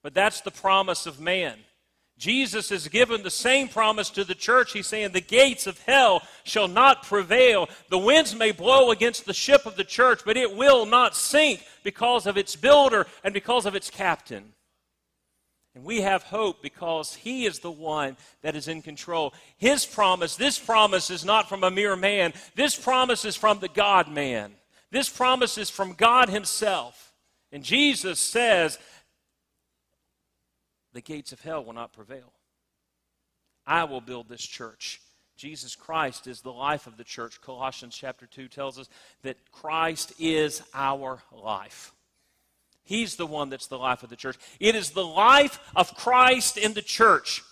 But 0.02 0.12
that's 0.12 0.40
the 0.40 0.50
promise 0.50 1.06
of 1.06 1.20
man. 1.20 1.56
Jesus 2.16 2.68
has 2.68 2.86
given 2.86 3.22
the 3.22 3.30
same 3.30 3.68
promise 3.68 4.08
to 4.10 4.24
the 4.24 4.36
church. 4.36 4.72
He's 4.72 4.86
saying, 4.86 5.12
The 5.12 5.20
gates 5.20 5.66
of 5.66 5.80
hell 5.80 6.22
shall 6.44 6.68
not 6.68 7.02
prevail. 7.02 7.68
The 7.90 7.98
winds 7.98 8.34
may 8.34 8.52
blow 8.52 8.92
against 8.92 9.26
the 9.26 9.34
ship 9.34 9.66
of 9.66 9.76
the 9.76 9.84
church, 9.84 10.20
but 10.24 10.36
it 10.36 10.56
will 10.56 10.86
not 10.86 11.16
sink 11.16 11.64
because 11.82 12.26
of 12.26 12.36
its 12.36 12.54
builder 12.54 13.06
and 13.24 13.34
because 13.34 13.66
of 13.66 13.74
its 13.74 13.90
captain. 13.90 14.52
And 15.74 15.84
we 15.84 16.02
have 16.02 16.22
hope 16.22 16.62
because 16.62 17.16
He 17.16 17.46
is 17.46 17.58
the 17.58 17.70
one 17.70 18.16
that 18.42 18.54
is 18.54 18.68
in 18.68 18.80
control. 18.80 19.34
His 19.56 19.84
promise, 19.84 20.36
this 20.36 20.58
promise 20.58 21.10
is 21.10 21.24
not 21.24 21.48
from 21.48 21.64
a 21.64 21.70
mere 21.70 21.96
man. 21.96 22.32
This 22.54 22.76
promise 22.76 23.24
is 23.24 23.34
from 23.34 23.58
the 23.58 23.68
God 23.68 24.08
man. 24.08 24.52
This 24.92 25.08
promise 25.08 25.58
is 25.58 25.68
from 25.68 25.94
God 25.94 26.28
Himself. 26.28 27.12
And 27.50 27.64
Jesus 27.64 28.20
says 28.20 28.78
the 30.94 31.02
gates 31.02 31.32
of 31.32 31.42
hell 31.42 31.62
will 31.62 31.74
not 31.74 31.92
prevail. 31.92 32.32
I 33.66 33.84
will 33.84 34.00
build 34.00 34.28
this 34.28 34.42
church. 34.42 35.00
Jesus 35.36 35.74
Christ 35.74 36.26
is 36.28 36.40
the 36.40 36.52
life 36.52 36.86
of 36.86 36.96
the 36.96 37.04
church. 37.04 37.40
Colossians 37.40 37.96
chapter 37.96 38.26
2 38.26 38.46
tells 38.48 38.78
us 38.78 38.88
that 39.22 39.36
Christ 39.50 40.12
is 40.18 40.62
our 40.72 41.18
life. 41.32 41.92
He's 42.84 43.16
the 43.16 43.26
one 43.26 43.50
that's 43.50 43.66
the 43.66 43.78
life 43.78 44.02
of 44.02 44.10
the 44.10 44.16
church. 44.16 44.36
It 44.60 44.76
is 44.76 44.90
the 44.90 45.04
life 45.04 45.58
of 45.74 45.94
Christ 45.96 46.56
in 46.56 46.74
the 46.74 46.82
church 46.82 47.42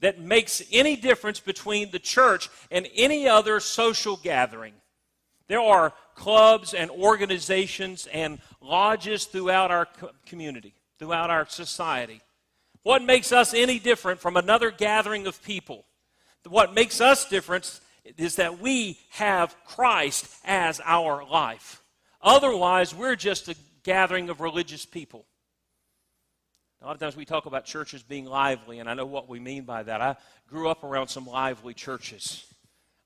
that 0.00 0.18
makes 0.20 0.62
any 0.72 0.96
difference 0.96 1.40
between 1.40 1.90
the 1.90 1.98
church 1.98 2.48
and 2.70 2.88
any 2.94 3.28
other 3.28 3.60
social 3.60 4.16
gathering. 4.16 4.74
There 5.48 5.60
are 5.60 5.92
clubs 6.14 6.72
and 6.72 6.90
organizations 6.90 8.08
and 8.12 8.38
lodges 8.62 9.26
throughout 9.26 9.70
our 9.70 9.86
community, 10.24 10.74
throughout 10.98 11.30
our 11.30 11.46
society 11.46 12.22
what 12.86 13.02
makes 13.02 13.32
us 13.32 13.52
any 13.52 13.80
different 13.80 14.20
from 14.20 14.36
another 14.36 14.70
gathering 14.70 15.26
of 15.26 15.42
people? 15.42 15.84
What 16.48 16.72
makes 16.72 17.00
us 17.00 17.28
different 17.28 17.80
is 18.16 18.36
that 18.36 18.60
we 18.60 19.00
have 19.08 19.56
Christ 19.64 20.24
as 20.44 20.80
our 20.84 21.28
life. 21.28 21.82
Otherwise, 22.22 22.94
we're 22.94 23.16
just 23.16 23.48
a 23.48 23.56
gathering 23.82 24.30
of 24.30 24.40
religious 24.40 24.86
people. 24.86 25.24
A 26.80 26.86
lot 26.86 26.94
of 26.94 27.00
times 27.00 27.16
we 27.16 27.24
talk 27.24 27.46
about 27.46 27.64
churches 27.64 28.04
being 28.04 28.24
lively, 28.24 28.78
and 28.78 28.88
I 28.88 28.94
know 28.94 29.04
what 29.04 29.28
we 29.28 29.40
mean 29.40 29.64
by 29.64 29.82
that. 29.82 30.00
I 30.00 30.14
grew 30.46 30.68
up 30.68 30.84
around 30.84 31.08
some 31.08 31.26
lively 31.26 31.74
churches. 31.74 32.46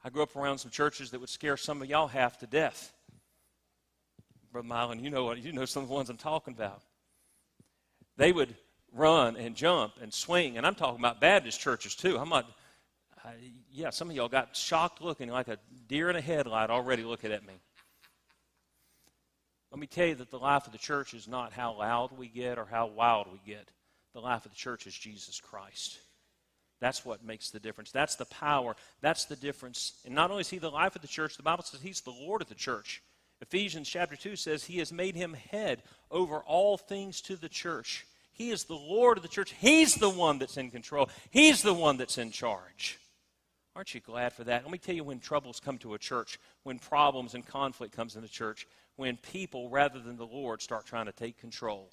I 0.05 0.11
grew 0.11 0.25
up 0.25 0.37
around 0.37 0.59
some 0.59 0.71
churches 0.71 1.11
that 1.13 1.21
would 1.21 1.31
scare 1.31 1.57
some 1.57 1.81
of 1.81 1.89
y'all 1.89 2.07
half 2.07 2.37
to 2.41 2.47
death. 2.47 2.93
Brother 4.53 4.69
Milan, 4.69 5.03
you 5.03 5.09
know 5.09 5.25
what 5.25 5.39
you 5.39 5.53
know 5.53 5.65
some 5.65 5.85
of 5.85 5.89
the 5.89 5.95
ones 5.95 6.11
I'm 6.11 6.19
talking 6.19 6.53
about. 6.53 6.83
They 8.19 8.31
would 8.31 8.55
run 8.95 9.37
and 9.37 9.55
jump 9.55 9.95
and 10.01 10.13
swing. 10.13 10.57
And 10.57 10.67
I'm 10.67 10.75
talking 10.75 10.99
about 10.99 11.21
Baptist 11.21 11.61
churches 11.61 11.95
too. 11.95 12.19
I'm 12.19 12.29
not, 12.29 12.47
I, 13.25 13.35
yeah, 13.73 13.91
some 13.91 14.11
of 14.11 14.17
y'all 14.17 14.29
got 14.29 14.57
shocked 14.57 15.01
looking 15.01 15.29
like 15.29 15.49
a 15.49 15.59
deer 15.89 16.11
in 16.11 16.17
a 16.17 16.21
headlight 16.21 16.71
already 16.71 17.03
looking 17.03 17.33
at 17.33 17.47
me. 17.47 17.55
Let 19.71 19.79
me 19.79 19.87
tell 19.87 20.07
you 20.07 20.17
that 20.17 20.31
the 20.31 20.39
life 20.39 20.67
of 20.67 20.73
the 20.73 20.79
church 20.79 21.15
is 21.15 21.29
not 21.29 21.53
how 21.53 21.79
loud 21.79 22.11
we 22.17 22.29
get 22.29 22.59
or 22.59 22.65
how 22.65 22.87
wild 22.89 23.29
we 23.31 23.41
get. 23.47 23.71
The 24.15 24.21
life 24.21 24.45
of 24.45 24.51
the 24.51 24.57
church 24.57 24.87
is 24.87 24.95
Jesus 24.95 25.41
Christ. 25.41 25.99
That's 26.81 27.05
what 27.05 27.25
makes 27.25 27.51
the 27.51 27.61
difference. 27.61 27.93
That's 27.93 28.17
the 28.17 28.25
power. 28.25 28.75
That's 29.01 29.27
the 29.27 29.37
difference. 29.37 30.01
And 30.05 30.15
not 30.15 30.31
only 30.31 30.41
is 30.41 30.49
he 30.49 30.59
the 30.59 30.71
life 30.71 30.97
of 30.97 31.03
the 31.03 31.09
church, 31.09 31.37
the 31.37 31.43
Bible 31.43 31.63
says 31.63 31.81
he's 31.81 32.01
the 32.01 32.11
Lord 32.11 32.43
of 32.43 32.49
the 32.49 32.55
church. 32.55 33.03
Ephesians 33.41 33.89
chapter 33.89 34.17
2 34.17 34.35
says 34.37 34.65
he 34.65 34.79
has 34.79 34.93
made 34.93 35.15
him 35.15 35.35
head 35.35 35.83
over 36.11 36.39
all 36.39 36.77
things 36.77 37.21
to 37.23 37.37
the 37.37 37.49
church. 37.49 38.07
He 38.41 38.49
is 38.49 38.65
the 38.65 38.73
Lord 38.73 39.19
of 39.19 39.23
the 39.23 39.29
church. 39.29 39.55
He's 39.59 39.97
the 39.97 40.09
one 40.09 40.39
that's 40.39 40.57
in 40.57 40.71
control. 40.71 41.11
He's 41.31 41.61
the 41.61 41.75
one 41.75 41.99
that's 41.99 42.17
in 42.17 42.31
charge. 42.31 42.99
Aren't 43.77 43.95
you 43.95 44.01
glad 44.01 44.33
for 44.33 44.45
that? 44.45 44.63
Let 44.63 44.73
me 44.73 44.79
tell 44.79 44.95
you 44.95 45.05
when 45.05 45.21
troubles 45.21 45.61
come 45.61 45.77
to 45.77 45.93
a 45.93 45.99
church, 45.99 46.39
when 46.63 46.79
problems 46.79 47.35
and 47.35 47.47
conflict 47.47 47.95
comes 47.95 48.17
in 48.17 48.23
the 48.23 48.29
church, 48.29 48.67
when 48.97 49.19
people 49.19 49.69
rather 49.69 49.99
than 49.99 50.17
the 50.17 50.25
Lord 50.25 50.63
start 50.63 50.87
trying 50.87 51.05
to 51.05 51.13
take 51.13 51.37
control. 51.37 51.91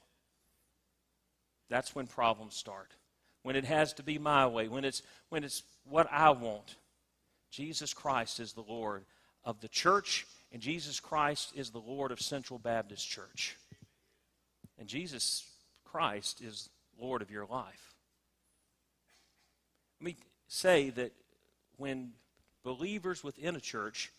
That's 1.69 1.93
when 1.93 2.07
problems 2.07 2.55
start. 2.55 2.93
When 3.43 3.57
it 3.57 3.65
has 3.65 3.91
to 3.95 4.03
be 4.03 4.17
my 4.17 4.47
way, 4.47 4.69
when 4.69 4.85
it's 4.85 5.01
when 5.27 5.43
it's 5.43 5.63
what 5.83 6.07
I 6.09 6.29
want. 6.29 6.77
Jesus 7.51 7.93
Christ 7.93 8.39
is 8.39 8.53
the 8.53 8.61
Lord 8.61 9.03
of 9.43 9.59
the 9.59 9.67
church, 9.67 10.25
and 10.53 10.61
Jesus 10.61 11.01
Christ 11.01 11.51
is 11.57 11.71
the 11.71 11.81
Lord 11.81 12.13
of 12.13 12.21
Central 12.21 12.57
Baptist 12.57 13.05
Church. 13.05 13.57
And 14.79 14.87
Jesus 14.87 15.43
Christ 15.91 16.41
is 16.41 16.69
Lord 16.99 17.21
of 17.21 17.31
your 17.31 17.45
life. 17.45 17.93
Let 19.99 20.05
me 20.05 20.15
say 20.47 20.89
that 20.91 21.13
when 21.77 22.11
believers 22.63 23.23
within 23.23 23.55
a 23.55 23.61
church 23.61 24.11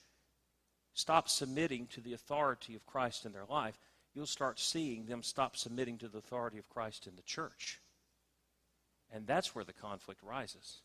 stop 0.94 1.28
submitting 1.28 1.86
to 1.88 2.00
the 2.00 2.14
authority 2.14 2.74
of 2.74 2.86
Christ 2.86 3.24
in 3.24 3.32
their 3.32 3.44
life, 3.48 3.78
you'll 4.14 4.26
start 4.26 4.58
seeing 4.58 5.06
them 5.06 5.22
stop 5.22 5.56
submitting 5.56 5.98
to 5.98 6.08
the 6.08 6.18
authority 6.18 6.58
of 6.58 6.68
Christ 6.68 7.06
in 7.06 7.14
the 7.14 7.22
church. 7.22 7.80
And 9.12 9.26
that's 9.26 9.54
where 9.54 9.64
the 9.64 9.72
conflict 9.72 10.20
rises. 10.22 10.78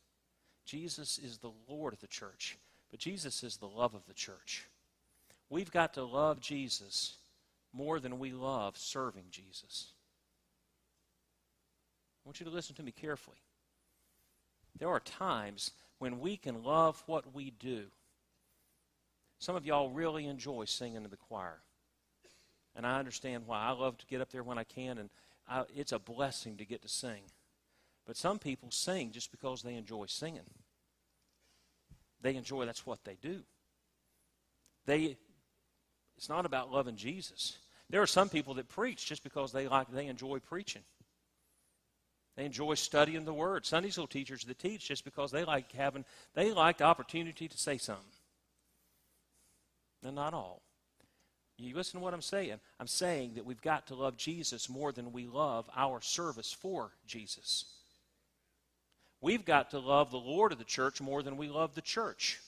Jesus 0.65 1.17
is 1.17 1.39
the 1.39 1.51
Lord 1.67 1.93
of 1.93 1.99
the 1.99 2.07
church, 2.07 2.57
but 2.91 2.99
Jesus 2.99 3.43
is 3.43 3.57
the 3.57 3.67
love 3.67 3.95
of 3.95 4.05
the 4.05 4.13
church. 4.13 4.65
We've 5.49 5.71
got 5.71 5.93
to 5.95 6.03
love 6.03 6.39
Jesus 6.39 7.15
more 7.73 7.99
than 7.99 8.19
we 8.19 8.31
love 8.31 8.77
serving 8.77 9.25
Jesus. 9.31 9.92
I 12.23 12.29
want 12.29 12.39
you 12.39 12.45
to 12.45 12.51
listen 12.51 12.75
to 12.75 12.83
me 12.83 12.91
carefully. 12.91 13.37
There 14.79 14.89
are 14.89 14.99
times 14.99 15.71
when 15.99 16.19
we 16.19 16.37
can 16.37 16.63
love 16.63 17.03
what 17.05 17.33
we 17.33 17.51
do. 17.51 17.85
Some 19.39 19.55
of 19.55 19.65
y'all 19.65 19.89
really 19.89 20.25
enjoy 20.25 20.65
singing 20.65 21.03
in 21.03 21.09
the 21.09 21.17
choir. 21.17 21.59
And 22.75 22.87
I 22.87 22.97
understand 22.97 23.43
why. 23.45 23.59
I 23.59 23.71
love 23.71 23.97
to 23.97 24.05
get 24.05 24.21
up 24.21 24.31
there 24.31 24.43
when 24.43 24.57
I 24.57 24.63
can, 24.63 24.97
and 24.97 25.09
I, 25.47 25.63
it's 25.75 25.91
a 25.91 25.99
blessing 25.99 26.57
to 26.57 26.65
get 26.65 26.81
to 26.81 26.87
sing. 26.87 27.23
But 28.05 28.17
some 28.17 28.39
people 28.39 28.71
sing 28.71 29.11
just 29.11 29.31
because 29.31 29.61
they 29.61 29.75
enjoy 29.75 30.05
singing. 30.07 30.41
They 32.21 32.35
enjoy, 32.35 32.65
that's 32.65 32.85
what 32.85 33.03
they 33.03 33.17
do. 33.21 33.41
They, 34.85 35.17
it's 36.17 36.29
not 36.29 36.45
about 36.45 36.71
loving 36.71 36.95
Jesus. 36.95 37.57
There 37.89 38.01
are 38.01 38.07
some 38.07 38.29
people 38.29 38.55
that 38.55 38.69
preach 38.69 39.05
just 39.05 39.23
because 39.23 39.51
they 39.51 39.67
like 39.67 39.91
they 39.91 40.07
enjoy 40.07 40.39
preaching. 40.39 40.83
They 42.35 42.45
enjoy 42.45 42.73
studying 42.75 43.25
the 43.25 43.33
Word. 43.33 43.65
Sunday 43.65 43.89
school 43.89 44.07
teachers 44.07 44.43
that 44.43 44.59
teach 44.59 44.87
just 44.87 45.05
because 45.05 45.31
they 45.31 45.43
like 45.43 45.71
having, 45.71 46.03
they 46.33 46.51
like 46.51 46.79
the 46.79 46.85
opportunity 46.85 47.47
to 47.47 47.57
say 47.57 47.77
something. 47.77 48.05
And 50.03 50.15
not 50.15 50.33
all. 50.33 50.61
You 51.57 51.75
listen 51.75 51.99
to 51.99 52.03
what 52.03 52.13
I'm 52.13 52.21
saying? 52.21 52.59
I'm 52.79 52.87
saying 52.87 53.33
that 53.35 53.45
we've 53.45 53.61
got 53.61 53.87
to 53.87 53.95
love 53.95 54.17
Jesus 54.17 54.69
more 54.69 54.91
than 54.91 55.13
we 55.13 55.27
love 55.27 55.69
our 55.75 56.01
service 56.01 56.51
for 56.51 56.91
Jesus. 57.05 57.65
We've 59.21 59.45
got 59.45 59.71
to 59.71 59.79
love 59.79 60.11
the 60.11 60.17
Lord 60.17 60.51
of 60.51 60.57
the 60.57 60.65
church 60.65 60.99
more 60.99 61.23
than 61.23 61.37
we 61.37 61.47
love 61.47 61.75
the 61.75 61.81
church. 61.81 62.39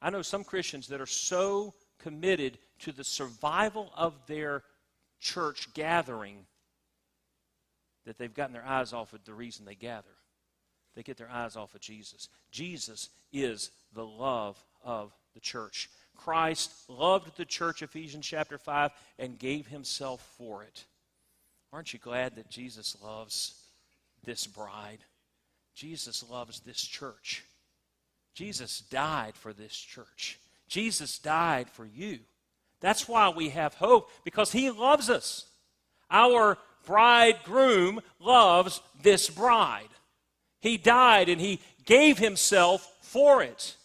I 0.00 0.08
know 0.08 0.22
some 0.22 0.44
Christians 0.44 0.88
that 0.88 1.00
are 1.00 1.06
so 1.06 1.74
committed 1.98 2.58
to 2.80 2.92
the 2.92 3.04
survival 3.04 3.92
of 3.94 4.14
their 4.26 4.62
church 5.18 5.74
gathering 5.74 6.46
that 8.06 8.18
they've 8.18 8.34
gotten 8.34 8.52
their 8.52 8.66
eyes 8.66 8.92
off 8.92 9.12
of 9.12 9.24
the 9.24 9.34
reason 9.34 9.64
they 9.64 9.74
gather. 9.74 10.08
They 10.94 11.02
get 11.02 11.16
their 11.16 11.30
eyes 11.30 11.56
off 11.56 11.74
of 11.74 11.80
Jesus. 11.80 12.28
Jesus 12.50 13.10
is 13.32 13.70
the 13.94 14.04
love 14.04 14.62
of 14.84 15.12
the 15.34 15.40
church. 15.40 15.88
Christ 16.16 16.72
loved 16.88 17.36
the 17.36 17.44
church, 17.44 17.82
Ephesians 17.82 18.26
chapter 18.26 18.58
5, 18.58 18.90
and 19.18 19.38
gave 19.38 19.66
himself 19.66 20.20
for 20.36 20.62
it. 20.62 20.84
Aren't 21.72 21.92
you 21.92 21.98
glad 21.98 22.34
that 22.34 22.50
Jesus 22.50 22.96
loves 23.02 23.54
this 24.24 24.46
bride? 24.46 24.98
Jesus 25.74 26.24
loves 26.28 26.60
this 26.60 26.82
church. 26.82 27.44
Jesus 28.34 28.80
died 28.80 29.34
for 29.34 29.52
this 29.52 29.76
church. 29.76 30.38
Jesus 30.68 31.18
died 31.18 31.68
for 31.70 31.86
you. 31.86 32.18
That's 32.80 33.08
why 33.08 33.28
we 33.28 33.50
have 33.50 33.74
hope, 33.74 34.10
because 34.24 34.52
he 34.52 34.70
loves 34.70 35.08
us. 35.08 35.46
Our 36.10 36.58
bridegroom 36.86 38.00
loves 38.18 38.80
this 39.02 39.28
bride. 39.28 39.88
He 40.60 40.76
died 40.76 41.28
and 41.28 41.40
he 41.40 41.60
gave 41.84 42.18
himself 42.18 42.90
for 43.00 43.42
it. 43.42 43.76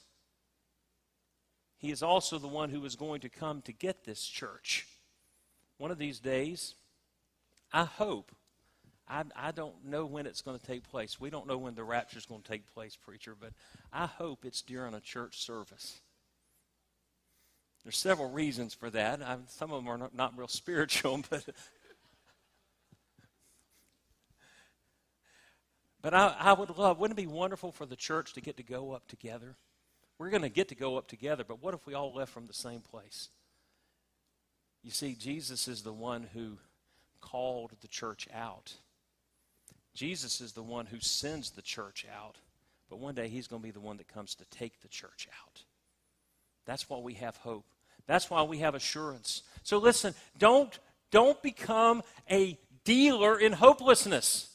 He 1.77 1.91
is 1.91 2.01
also 2.01 2.38
the 2.38 2.47
one 2.47 2.69
who 2.69 2.84
is 2.86 2.95
going 2.95 3.21
to 3.21 3.29
come 3.29 3.62
to 3.63 3.71
get 3.71 4.05
this 4.05 4.25
church. 4.25 4.88
One 5.77 5.91
of 5.91 5.97
these 5.97 6.19
days, 6.19 6.75
I 7.71 7.84
hope, 7.84 8.31
I, 9.08 9.23
I 9.36 9.51
don't 9.51 9.86
know 9.86 10.05
when 10.05 10.25
it's 10.25 10.41
going 10.41 10.58
to 10.58 10.65
take 10.65 10.89
place. 10.89 11.19
We 11.19 11.29
don't 11.29 11.47
know 11.47 11.58
when 11.58 11.75
the 11.75 11.84
rapture 11.84 12.17
is 12.17 12.25
going 12.25 12.41
to 12.41 12.47
take 12.47 12.73
place, 12.73 12.95
preacher, 12.95 13.36
but 13.39 13.51
I 13.93 14.05
hope 14.08 14.45
it's 14.45 14.62
during 14.62 14.93
a 14.93 14.99
church 14.99 15.39
service. 15.39 15.99
There's 17.84 17.97
several 17.97 18.31
reasons 18.31 18.73
for 18.73 18.89
that. 18.89 19.21
I, 19.21 19.38
some 19.47 19.71
of 19.71 19.84
them 19.84 19.88
are 19.88 19.97
not, 19.97 20.15
not 20.15 20.38
real 20.38 20.47
spiritual, 20.47 21.23
but 21.29 21.45
But 26.06 26.13
I, 26.13 26.36
I 26.39 26.54
would 26.54 26.70
love, 26.78 27.00
wouldn't 27.00 27.20
it 27.20 27.24
be 27.24 27.26
wonderful 27.26 27.72
for 27.72 27.88
the 27.88 27.96
church 27.96 28.34
to 28.34 28.39
get 28.39 28.58
to 28.58 28.63
go 28.63 28.91
up 28.91 29.08
together? 29.08 29.56
We're 30.20 30.30
going 30.30 30.44
to 30.44 30.50
get 30.50 30.68
to 30.68 30.76
go 30.76 30.98
up 30.98 31.08
together, 31.08 31.44
but 31.44 31.63
what 31.63 31.74
if 31.74 31.88
we 31.88 31.96
all 31.96 32.13
left 32.13 32.32
from 32.32 32.46
the 32.46 32.54
same 32.54 32.82
place? 32.82 33.30
You 34.84 34.91
see, 34.91 35.15
Jesus 35.15 35.68
is 35.68 35.82
the 35.82 35.91
one 35.91 36.28
who 36.32 36.60
called 37.22 37.72
the 37.82 37.88
church 37.88 38.28
out. 38.32 38.76
Jesus 39.96 40.41
is 40.41 40.52
the 40.52 40.62
one 40.62 40.86
who 40.86 41.00
sends 41.00 41.50
the 41.50 41.63
church 41.63 42.06
out. 42.15 42.36
But 42.88 43.00
one 43.00 43.15
day 43.15 43.28
he's 43.28 43.48
going 43.48 43.63
to 43.63 43.68
be 43.68 43.72
the 43.72 43.80
one 43.80 43.98
that 43.98 44.08
comes 44.08 44.36
to 44.36 44.46
take 44.52 44.82
the 44.82 44.88
church 44.88 45.28
out. 45.44 45.63
That's 46.68 46.88
why 46.88 47.00
we 47.00 47.15
have 47.15 47.38
hope. 47.38 47.65
That's 48.06 48.30
why 48.30 48.44
we 48.44 48.60
have 48.60 48.76
assurance. 48.76 49.41
So 49.63 49.80
listen, 49.80 50.13
don't, 50.38 50.78
don't 51.10 51.41
become 51.41 52.04
a 52.30 52.60
dealer 52.84 53.39
in 53.39 53.54
hopelessness. 53.54 54.52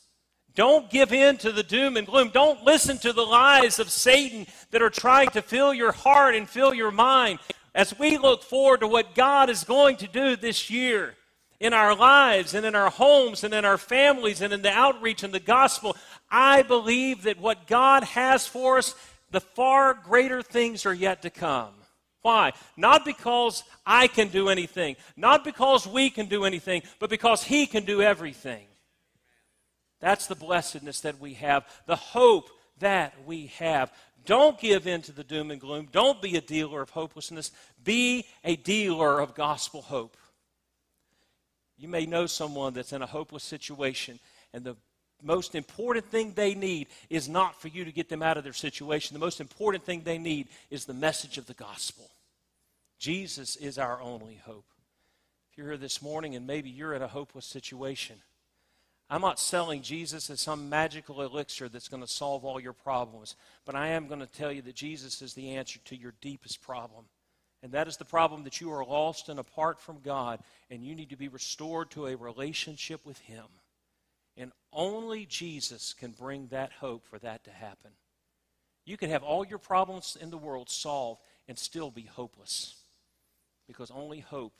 Don't 0.54 0.90
give 0.90 1.12
in 1.12 1.36
to 1.38 1.52
the 1.52 1.62
doom 1.62 1.96
and 1.96 2.06
gloom. 2.06 2.30
Don't 2.32 2.64
listen 2.64 2.98
to 2.98 3.12
the 3.12 3.22
lies 3.22 3.78
of 3.78 3.90
Satan 3.90 4.46
that 4.70 4.82
are 4.82 4.90
trying 4.90 5.28
to 5.30 5.42
fill 5.42 5.72
your 5.72 5.92
heart 5.92 6.34
and 6.34 6.48
fill 6.48 6.74
your 6.74 6.90
mind. 6.90 7.38
As 7.74 7.96
we 7.98 8.18
look 8.18 8.42
forward 8.42 8.80
to 8.80 8.88
what 8.88 9.14
God 9.14 9.48
is 9.48 9.64
going 9.64 9.96
to 9.98 10.08
do 10.08 10.34
this 10.34 10.70
year 10.70 11.14
in 11.60 11.72
our 11.72 11.94
lives 11.94 12.54
and 12.54 12.66
in 12.66 12.74
our 12.74 12.90
homes 12.90 13.44
and 13.44 13.54
in 13.54 13.64
our 13.64 13.78
families 13.78 14.40
and 14.40 14.52
in 14.52 14.62
the 14.62 14.72
outreach 14.72 15.22
and 15.22 15.32
the 15.32 15.40
gospel, 15.40 15.96
I 16.30 16.62
believe 16.62 17.22
that 17.22 17.40
what 17.40 17.66
God 17.66 18.02
has 18.02 18.46
for 18.46 18.78
us, 18.78 18.94
the 19.30 19.40
far 19.40 19.94
greater 19.94 20.42
things 20.42 20.84
are 20.84 20.94
yet 20.94 21.22
to 21.22 21.30
come. 21.30 21.74
Why? 22.22 22.52
Not 22.76 23.04
because 23.04 23.62
I 23.86 24.08
can 24.08 24.28
do 24.28 24.48
anything, 24.48 24.96
not 25.16 25.44
because 25.44 25.86
we 25.86 26.10
can 26.10 26.26
do 26.26 26.44
anything, 26.44 26.82
but 26.98 27.08
because 27.08 27.42
He 27.42 27.66
can 27.66 27.84
do 27.84 28.02
everything. 28.02 28.66
That's 30.00 30.26
the 30.26 30.34
blessedness 30.34 31.00
that 31.00 31.20
we 31.20 31.34
have, 31.34 31.66
the 31.86 31.96
hope 31.96 32.50
that 32.78 33.14
we 33.26 33.48
have. 33.58 33.92
Don't 34.26 34.58
give 34.58 34.86
in 34.86 35.02
to 35.02 35.12
the 35.12 35.24
doom 35.24 35.50
and 35.50 35.60
gloom. 35.60 35.88
Don't 35.92 36.20
be 36.20 36.36
a 36.36 36.40
dealer 36.40 36.82
of 36.82 36.90
hopelessness. 36.90 37.50
Be 37.82 38.26
a 38.44 38.56
dealer 38.56 39.20
of 39.20 39.34
gospel 39.34 39.82
hope. 39.82 40.16
You 41.76 41.88
may 41.88 42.04
know 42.04 42.26
someone 42.26 42.74
that's 42.74 42.92
in 42.92 43.02
a 43.02 43.06
hopeless 43.06 43.44
situation, 43.44 44.18
and 44.52 44.64
the 44.64 44.76
most 45.22 45.54
important 45.54 46.06
thing 46.06 46.32
they 46.34 46.54
need 46.54 46.88
is 47.08 47.28
not 47.28 47.60
for 47.60 47.68
you 47.68 47.84
to 47.84 47.92
get 47.92 48.08
them 48.08 48.22
out 48.22 48.36
of 48.36 48.44
their 48.44 48.52
situation. 48.52 49.14
The 49.14 49.20
most 49.20 49.40
important 49.40 49.84
thing 49.84 50.02
they 50.02 50.18
need 50.18 50.48
is 50.70 50.84
the 50.84 50.94
message 50.94 51.38
of 51.38 51.46
the 51.46 51.54
gospel. 51.54 52.10
Jesus 52.98 53.56
is 53.56 53.78
our 53.78 54.00
only 54.02 54.40
hope. 54.44 54.66
If 55.50 55.58
you're 55.58 55.68
here 55.68 55.76
this 55.78 56.02
morning 56.02 56.36
and 56.36 56.46
maybe 56.46 56.70
you're 56.70 56.94
in 56.94 57.02
a 57.02 57.08
hopeless 57.08 57.46
situation, 57.46 58.16
I'm 59.12 59.20
not 59.22 59.40
selling 59.40 59.82
Jesus 59.82 60.30
as 60.30 60.40
some 60.40 60.68
magical 60.68 61.22
elixir 61.22 61.68
that's 61.68 61.88
going 61.88 62.02
to 62.02 62.08
solve 62.08 62.44
all 62.44 62.60
your 62.60 62.72
problems, 62.72 63.34
but 63.66 63.74
I 63.74 63.88
am 63.88 64.06
going 64.06 64.20
to 64.20 64.26
tell 64.26 64.52
you 64.52 64.62
that 64.62 64.76
Jesus 64.76 65.20
is 65.20 65.34
the 65.34 65.56
answer 65.56 65.80
to 65.86 65.96
your 65.96 66.14
deepest 66.20 66.62
problem. 66.62 67.06
And 67.60 67.72
that 67.72 67.88
is 67.88 67.96
the 67.96 68.04
problem 68.04 68.44
that 68.44 68.60
you 68.60 68.72
are 68.72 68.84
lost 68.84 69.28
and 69.28 69.40
apart 69.40 69.80
from 69.80 69.98
God, 70.00 70.38
and 70.70 70.84
you 70.84 70.94
need 70.94 71.10
to 71.10 71.16
be 71.16 71.26
restored 71.26 71.90
to 71.90 72.06
a 72.06 72.16
relationship 72.16 73.04
with 73.04 73.18
Him. 73.18 73.44
And 74.36 74.52
only 74.72 75.26
Jesus 75.26 75.92
can 75.92 76.12
bring 76.12 76.46
that 76.46 76.70
hope 76.80 77.04
for 77.04 77.18
that 77.18 77.42
to 77.44 77.50
happen. 77.50 77.90
You 78.86 78.96
can 78.96 79.10
have 79.10 79.24
all 79.24 79.44
your 79.44 79.58
problems 79.58 80.16
in 80.20 80.30
the 80.30 80.38
world 80.38 80.70
solved 80.70 81.22
and 81.48 81.58
still 81.58 81.90
be 81.90 82.02
hopeless 82.02 82.76
because 83.66 83.90
only 83.90 84.20
hope 84.20 84.54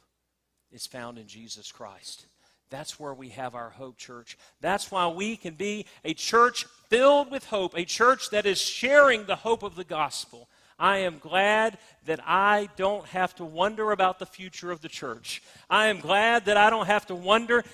is 0.73 0.87
found 0.87 1.19
in 1.19 1.29
Jesus 1.29 1.71
Christ. 1.71 2.27
That's 2.71 3.01
where 3.01 3.15
we 3.15 3.31
have 3.31 3.55
our 3.55 3.71
hope, 3.71 3.99
church. 3.99 4.39
That's 4.61 4.91
why 4.91 5.09
we 5.09 5.37
can 5.37 5.55
be 5.55 5.87
a 6.05 6.15
church 6.15 6.65
filled 6.89 7.31
with 7.31 7.45
hope, 7.47 7.77
a 7.77 7.85
church 7.85 8.31
that 8.31 8.47
is 8.47 8.61
sharing 8.61 9.27
the 9.27 9.37
hope 9.37 9.63
of 9.63 9.75
the 9.75 9.85
gospel. 9.85 10.49
I 10.79 10.99
am 10.99 11.19
glad 11.19 11.79
that 12.07 12.21
I 12.25 12.69
don't 12.77 13.05
have 13.07 13.35
to 13.37 13.45
wonder 13.45 13.91
about 13.91 14.19
the 14.19 14.27
future 14.27 14.71
of 14.71 14.81
the 14.81 14.89
church. 14.89 15.43
I 15.69 15.87
am 15.87 16.01
glad 16.01 16.47
that 16.47 16.57
I 16.57 16.71
don't 16.71 16.87
have 16.87 17.07
to 17.09 17.15
wonder 17.15 17.65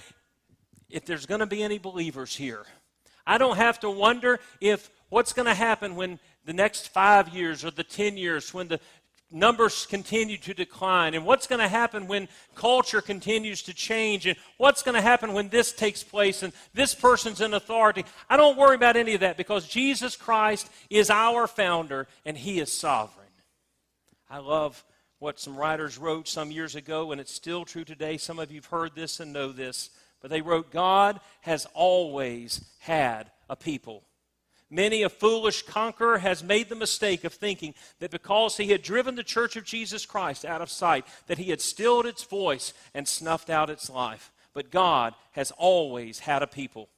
if 0.91 1.05
there's 1.05 1.27
going 1.27 1.41
to 1.41 1.47
be 1.47 1.63
any 1.63 1.79
believers 1.79 2.35
here. 2.35 2.65
I 3.27 3.39
don't 3.39 3.57
have 3.57 3.79
to 3.81 3.91
wonder 3.91 4.41
if 4.61 4.91
what's 5.09 5.33
going 5.33 5.47
to 5.47 5.55
happen 5.55 5.95
when 5.95 6.19
the 6.45 6.53
next 6.53 6.89
five 6.89 7.29
years 7.29 7.65
or 7.65 7.71
the 7.71 7.85
10 7.85 8.17
years, 8.17 8.55
when 8.55 8.69
the 8.69 8.81
numbers 9.31 9.87
continue 9.87 10.37
to 10.39 10.55
decline 10.55 11.15
and 11.15 11.25
what's 11.25 11.47
going 11.47 11.61
to 11.61 11.69
happen 11.69 12.07
when 12.07 12.29
culture 12.55 13.01
continues 13.01 13.63
to 13.63 13.75
change 13.75 14.27
and 14.27 14.37
what's 14.57 14.83
going 14.83 14.95
to 14.95 15.01
happen 15.01 15.33
when 15.33 15.49
this 15.49 15.73
takes 15.73 16.03
place 16.03 16.43
and 16.43 16.53
this 16.75 16.95
person's 16.95 17.41
in 17.41 17.55
authority. 17.55 18.05
I 18.31 18.37
don't 18.37 18.57
worry 18.57 18.77
about 18.77 18.97
any 18.97 19.15
of 19.15 19.21
that 19.21 19.37
because 19.37 19.67
Jesus 19.67 20.17
Christ 20.17 20.71
is 20.91 21.11
our 21.11 21.47
founder 21.47 22.07
and 22.25 22.37
he 22.37 22.61
is 22.61 22.73
sovereign. 22.73 23.27
I 24.31 24.39
love 24.39 24.85
what 25.19 25.41
some 25.41 25.57
writers 25.57 25.99
wrote 25.99 26.29
some 26.29 26.51
years 26.51 26.77
ago 26.77 27.13
and 27.13 27.21
it's 27.21 27.33
still 27.33 27.65
true 27.65 27.85
today. 27.85 28.17
Some 28.19 28.39
of 28.39 28.53
you've 28.53 28.67
heard 28.67 28.95
this 28.95 29.19
and 29.19 29.33
know 29.33 29.51
this, 29.51 29.91
but 30.21 30.31
they 30.31 30.41
wrote 30.41 30.71
God 30.71 31.21
has 31.41 31.67
always 31.75 32.65
had 32.79 33.31
a 33.51 33.57
people. 33.57 34.05
Many 34.69 35.03
a 35.03 35.09
foolish 35.09 35.63
conqueror 35.63 36.19
has 36.19 36.43
made 36.43 36.69
the 36.69 36.75
mistake 36.75 37.23
of 37.23 37.33
thinking 37.33 37.75
that 38.01 38.11
because 38.11 38.57
he 38.57 38.69
had 38.69 38.83
driven 38.83 39.15
the 39.15 39.23
church 39.23 39.55
of 39.55 39.65
Jesus 39.65 40.05
Christ 40.05 40.45
out 40.45 40.61
of 40.61 40.71
sight, 40.71 41.07
that 41.29 41.39
he 41.39 41.51
had 41.51 41.61
stilled 41.61 42.05
its 42.05 42.25
voice 42.25 42.75
and 42.93 43.07
snuffed 43.07 43.49
out 43.49 43.71
its 43.71 43.89
life. 43.89 44.33
But 44.53 44.73
God 44.73 45.15
has 45.33 45.53
always 45.53 46.21
had 46.21 46.43
a 46.43 46.49
people. 46.49 46.89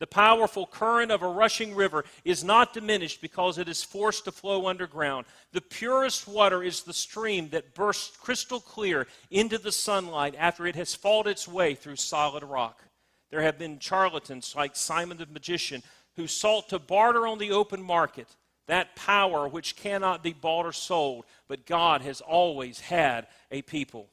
The 0.00 0.06
powerful 0.06 0.64
current 0.64 1.10
of 1.10 1.22
a 1.22 1.28
rushing 1.28 1.74
river 1.74 2.04
is 2.24 2.44
not 2.44 2.72
diminished 2.72 3.20
because 3.20 3.58
it 3.58 3.68
is 3.68 3.82
forced 3.82 4.24
to 4.24 4.32
flow 4.32 4.68
underground. 4.68 5.26
The 5.52 5.60
purest 5.60 6.28
water 6.28 6.62
is 6.62 6.84
the 6.84 6.92
stream 6.92 7.48
that 7.50 7.74
bursts 7.74 8.16
crystal 8.16 8.60
clear 8.60 9.08
into 9.30 9.58
the 9.58 9.72
sunlight 9.72 10.36
after 10.38 10.66
it 10.66 10.76
has 10.76 10.94
fought 10.94 11.26
its 11.26 11.48
way 11.48 11.74
through 11.74 11.96
solid 11.96 12.44
rock. 12.44 12.84
There 13.30 13.42
have 13.42 13.58
been 13.58 13.78
charlatans 13.80 14.54
like 14.56 14.76
Simon 14.76 15.18
the 15.18 15.26
magician 15.26 15.82
who 16.18 16.26
sought 16.26 16.68
to 16.68 16.80
barter 16.80 17.28
on 17.28 17.38
the 17.38 17.52
open 17.52 17.80
market 17.80 18.26
that 18.66 18.96
power 18.96 19.48
which 19.48 19.76
cannot 19.76 20.22
be 20.22 20.32
bought 20.32 20.66
or 20.66 20.72
sold, 20.72 21.24
but 21.46 21.64
God 21.64 22.02
has 22.02 22.20
always 22.20 22.80
had 22.80 23.28
a 23.52 23.62
people. 23.62 24.10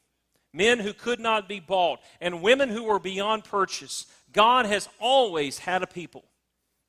Men 0.54 0.80
who 0.80 0.94
could 0.94 1.20
not 1.20 1.50
be 1.50 1.60
bought 1.60 2.00
and 2.22 2.44
women 2.44 2.70
who 2.70 2.84
were 2.84 3.00
beyond 3.00 3.44
purchase. 3.44 4.06
God 4.32 4.68
has 4.68 4.88
always 5.00 5.58
had 5.58 5.82
a 5.82 5.88
people. 5.88 6.26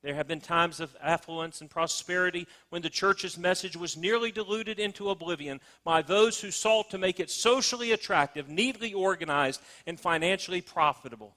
There 0.02 0.14
have 0.14 0.28
been 0.28 0.42
times 0.42 0.80
of 0.80 0.94
affluence 1.02 1.62
and 1.62 1.70
prosperity 1.70 2.46
when 2.68 2.82
the 2.82 2.90
church's 2.90 3.38
message 3.38 3.74
was 3.74 3.96
nearly 3.96 4.30
diluted 4.30 4.78
into 4.78 5.08
oblivion 5.08 5.62
by 5.82 6.02
those 6.02 6.38
who 6.38 6.50
sought 6.50 6.90
to 6.90 6.98
make 6.98 7.20
it 7.20 7.30
socially 7.30 7.92
attractive, 7.92 8.50
neatly 8.50 8.92
organized, 8.92 9.62
and 9.86 9.98
financially 9.98 10.60
profitable. 10.60 11.34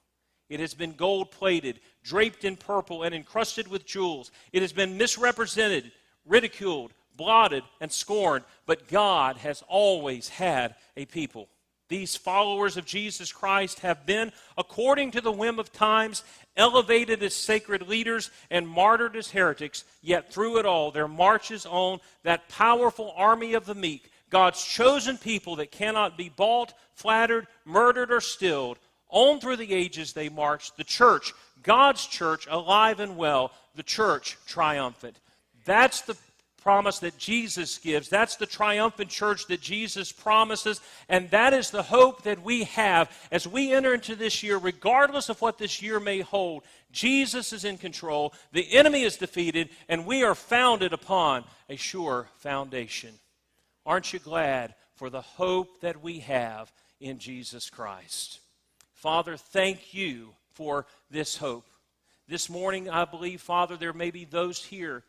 It 0.50 0.60
has 0.60 0.74
been 0.74 0.94
gold 0.94 1.32
plated, 1.32 1.80
draped 2.04 2.44
in 2.44 2.56
purple, 2.56 3.04
and 3.04 3.14
encrusted 3.14 3.68
with 3.68 3.86
jewels. 3.86 4.32
It 4.54 4.62
has 4.62 4.74
been 4.74 4.98
misrepresented, 4.98 5.92
ridiculed, 6.26 6.94
blotted, 7.16 7.64
and 7.82 7.92
scorned, 7.92 8.46
but 8.66 8.88
God 8.88 9.38
has 9.38 9.64
always 9.68 10.30
had 10.30 10.76
a 10.96 11.06
people. 11.06 11.50
These 11.90 12.16
followers 12.16 12.78
of 12.78 12.86
Jesus 12.86 13.32
Christ 13.32 13.80
have 13.80 14.06
been, 14.06 14.32
according 14.58 15.12
to 15.12 15.22
the 15.22 15.32
whim 15.32 15.58
of 15.58 15.74
times, 15.74 16.24
elevated 16.56 17.24
as 17.24 17.34
sacred 17.34 17.88
leaders 17.88 18.30
and 18.52 18.68
martyred 18.68 19.16
as 19.16 19.32
heretics, 19.32 19.84
yet 20.02 20.32
through 20.32 20.60
it 20.60 20.68
all, 20.68 20.92
their 20.92 21.08
marches 21.08 21.66
on 21.66 22.00
that 22.24 22.48
powerful 22.48 23.12
army 23.18 23.54
of 23.56 23.66
the 23.66 23.76
meek, 23.76 24.12
God's 24.30 24.64
chosen 24.64 25.18
people 25.18 25.56
that 25.56 25.72
cannot 25.72 26.16
be 26.16 26.30
bought, 26.30 26.74
flattered, 26.94 27.48
murdered, 27.66 28.12
or 28.12 28.22
stilled, 28.22 28.78
on 29.10 29.40
through 29.40 29.58
the 29.58 29.74
ages 29.74 30.14
they 30.14 30.30
marched, 30.30 30.78
the 30.78 30.84
church, 30.84 31.34
God's 31.64 32.06
church, 32.06 32.48
alive 32.50 33.00
and 33.00 33.18
well, 33.18 33.52
the 33.76 33.84
church 33.84 34.38
triumphant. 34.46 35.18
That's 35.66 36.02
the 36.02 36.18
promise 36.62 37.00
that 37.00 37.18
Jesus 37.18 37.78
gives. 37.78 38.10
That's 38.10 38.36
the 38.36 38.46
triumphant 38.46 39.10
church 39.10 39.48
that 39.48 39.62
Jesus 39.62 40.12
promises. 40.12 40.82
And 41.08 41.30
that 41.32 41.54
is 41.54 41.72
the 41.72 41.84
hope 41.84 42.24
that 42.24 42.44
we 42.44 42.66
have 42.66 43.12
as 43.32 43.48
we 43.48 43.72
enter 43.74 43.94
into 43.94 44.16
this 44.16 44.44
year, 44.44 44.58
regardless 44.58 45.30
of 45.30 45.42
what 45.42 45.58
this 45.58 45.82
year 45.82 46.00
may 46.00 46.22
hold. 46.22 46.64
Jesus 46.92 47.54
is 47.54 47.66
in 47.66 47.78
control, 47.78 48.34
the 48.52 48.74
enemy 48.74 49.04
is 49.04 49.18
defeated, 49.18 49.70
and 49.88 50.06
we 50.06 50.24
are 50.24 50.36
founded 50.36 50.92
upon 50.94 51.44
a 51.70 51.76
sure 51.76 52.28
foundation. 52.38 53.14
Aren't 53.86 54.12
you 54.12 54.20
glad 54.20 54.76
for 54.96 55.10
the 55.10 55.22
hope 55.22 55.82
that 55.82 56.02
we 56.02 56.20
have 56.20 56.72
in 57.00 57.20
Jesus 57.20 57.70
Christ? 57.70 58.40
Father, 58.94 59.38
thank 59.38 59.94
you 59.94 60.34
for 60.60 60.86
this 61.10 61.38
hope. 61.38 61.66
This 62.28 62.50
morning, 62.50 62.90
I 62.90 63.06
believe, 63.06 63.40
Father, 63.40 63.78
there 63.78 63.94
may 63.94 64.12
be 64.12 64.26
those 64.26 64.62
here 64.62 65.04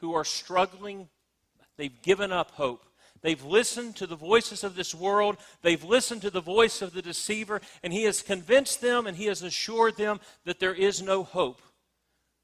who 0.00 0.12
are 0.12 0.26
struggling. 0.26 1.08
They've 1.78 2.02
given 2.02 2.32
up 2.32 2.50
hope. 2.50 2.84
They've 3.22 3.42
listened 3.42 3.96
to 3.96 4.06
the 4.06 4.14
voices 4.14 4.62
of 4.62 4.74
this 4.74 4.94
world. 4.94 5.38
They've 5.62 5.82
listened 5.82 6.20
to 6.20 6.30
the 6.30 6.42
voice 6.42 6.82
of 6.82 6.92
the 6.92 7.00
deceiver, 7.00 7.62
and 7.82 7.94
he 7.94 8.04
has 8.04 8.20
convinced 8.20 8.82
them 8.82 9.06
and 9.06 9.16
he 9.16 9.24
has 9.24 9.42
assured 9.42 9.96
them 9.96 10.20
that 10.44 10.60
there 10.60 10.74
is 10.74 11.00
no 11.00 11.24
hope. 11.24 11.62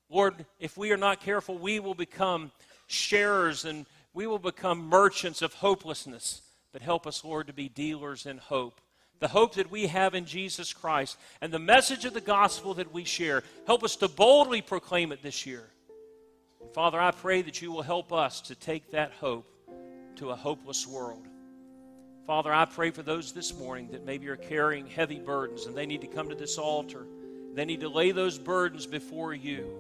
Lord, 0.09 0.47
if 0.59 0.79
we 0.79 0.93
are 0.93 0.97
not 0.97 1.21
careful, 1.21 1.59
we 1.59 1.79
will 1.79 1.95
become 1.95 2.53
sharers 2.87 3.67
and 3.67 3.85
we 4.15 4.27
will 4.27 4.39
become 4.39 4.79
merchants 4.89 5.43
of 5.43 5.53
hopelessness. 5.53 6.41
But 6.73 6.81
help 6.81 7.07
us, 7.07 7.23
Lord, 7.23 7.49
to 7.49 7.53
be 7.53 7.69
dealers 7.69 8.25
in 8.25 8.39
hope. 8.39 8.81
The 9.19 9.29
hope 9.29 9.55
that 9.55 9.71
we 9.71 9.87
have 9.87 10.15
in 10.15 10.27
Jesus 10.27 10.73
Christ 10.73 11.19
and 11.41 11.53
the 11.53 11.59
message 11.59 12.05
of 12.05 12.13
the 12.15 12.21
gospel 12.21 12.75
that 12.75 12.93
we 12.93 13.05
share. 13.05 13.43
Help 13.67 13.83
us 13.83 13.97
to 13.97 14.09
boldly 14.09 14.61
proclaim 14.61 15.11
it 15.13 15.23
this 15.23 15.47
year. 15.47 15.65
Father, 16.75 17.01
I 17.01 17.11
pray 17.11 17.43
that 17.43 17.63
you 17.63 17.73
will 17.73 17.83
help 17.83 18.13
us 18.13 18.41
to 18.43 18.55
take 18.55 18.91
that 18.91 19.13
hope 19.13 19.47
to 20.17 20.31
a 20.31 20.37
hopeless 20.37 20.87
world. 20.87 21.27
Father, 22.27 22.53
I 22.53 22.65
pray 22.65 22.91
for 22.91 23.03
those 23.03 23.33
this 23.33 23.57
morning 23.57 23.89
that 23.93 24.05
maybe 24.05 24.29
are 24.29 24.37
carrying 24.37 24.87
heavy 24.87 25.21
burdens 25.21 25.67
and 25.67 25.77
they 25.77 25.87
need 25.87 26.01
to 26.01 26.09
come 26.09 26.29
to 26.29 26.35
this 26.35 26.59
altar. 26.59 27.07
They 27.55 27.65
need 27.65 27.81
to 27.81 27.89
lay 27.89 28.11
those 28.11 28.39
burdens 28.39 28.85
before 28.85 29.33
you. 29.33 29.71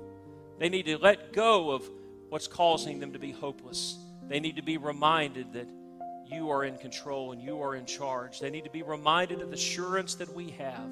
They 0.59 0.69
need 0.69 0.87
to 0.87 0.97
let 0.97 1.33
go 1.33 1.71
of 1.71 1.91
what's 2.29 2.47
causing 2.47 3.01
them 3.01 3.13
to 3.13 3.19
be 3.19 3.33
hopeless. 3.33 3.99
They 4.29 4.41
need 4.41 4.57
to 4.57 4.63
be 4.63 4.79
reminded 4.79 5.53
that 5.53 5.69
you 6.29 6.51
are 6.51 6.65
in 6.65 6.77
control 6.77 7.33
and 7.33 7.41
you 7.41 7.63
are 7.63 7.75
in 7.75 7.87
charge. 7.87 8.41
They 8.41 8.51
need 8.51 8.65
to 8.65 8.71
be 8.71 8.83
reminded 8.83 9.41
of 9.41 9.51
the 9.51 9.57
assurance 9.57 10.15
that 10.17 10.35
we 10.35 10.51
have 10.51 10.91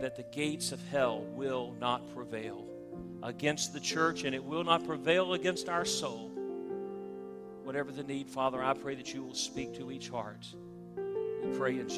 that 0.00 0.16
the 0.16 0.24
gates 0.24 0.72
of 0.72 0.88
hell 0.88 1.22
will 1.34 1.74
not 1.80 2.14
prevail 2.14 2.66
against 3.22 3.72
the 3.72 3.80
church 3.80 4.24
and 4.24 4.34
it 4.34 4.44
will 4.44 4.64
not 4.64 4.86
prevail 4.86 5.34
against 5.34 5.68
our 5.68 5.84
soul. 5.84 6.30
Whatever 7.64 7.90
the 7.90 8.02
need, 8.02 8.28
Father, 8.28 8.62
I 8.62 8.74
pray 8.74 8.94
that 8.94 9.12
you 9.12 9.22
will 9.24 9.34
speak 9.34 9.74
to 9.76 9.90
each 9.90 10.08
heart. 10.08 10.46
We 11.42 11.56
pray 11.56 11.78
in 11.78 11.88
Jesus. 11.88 11.94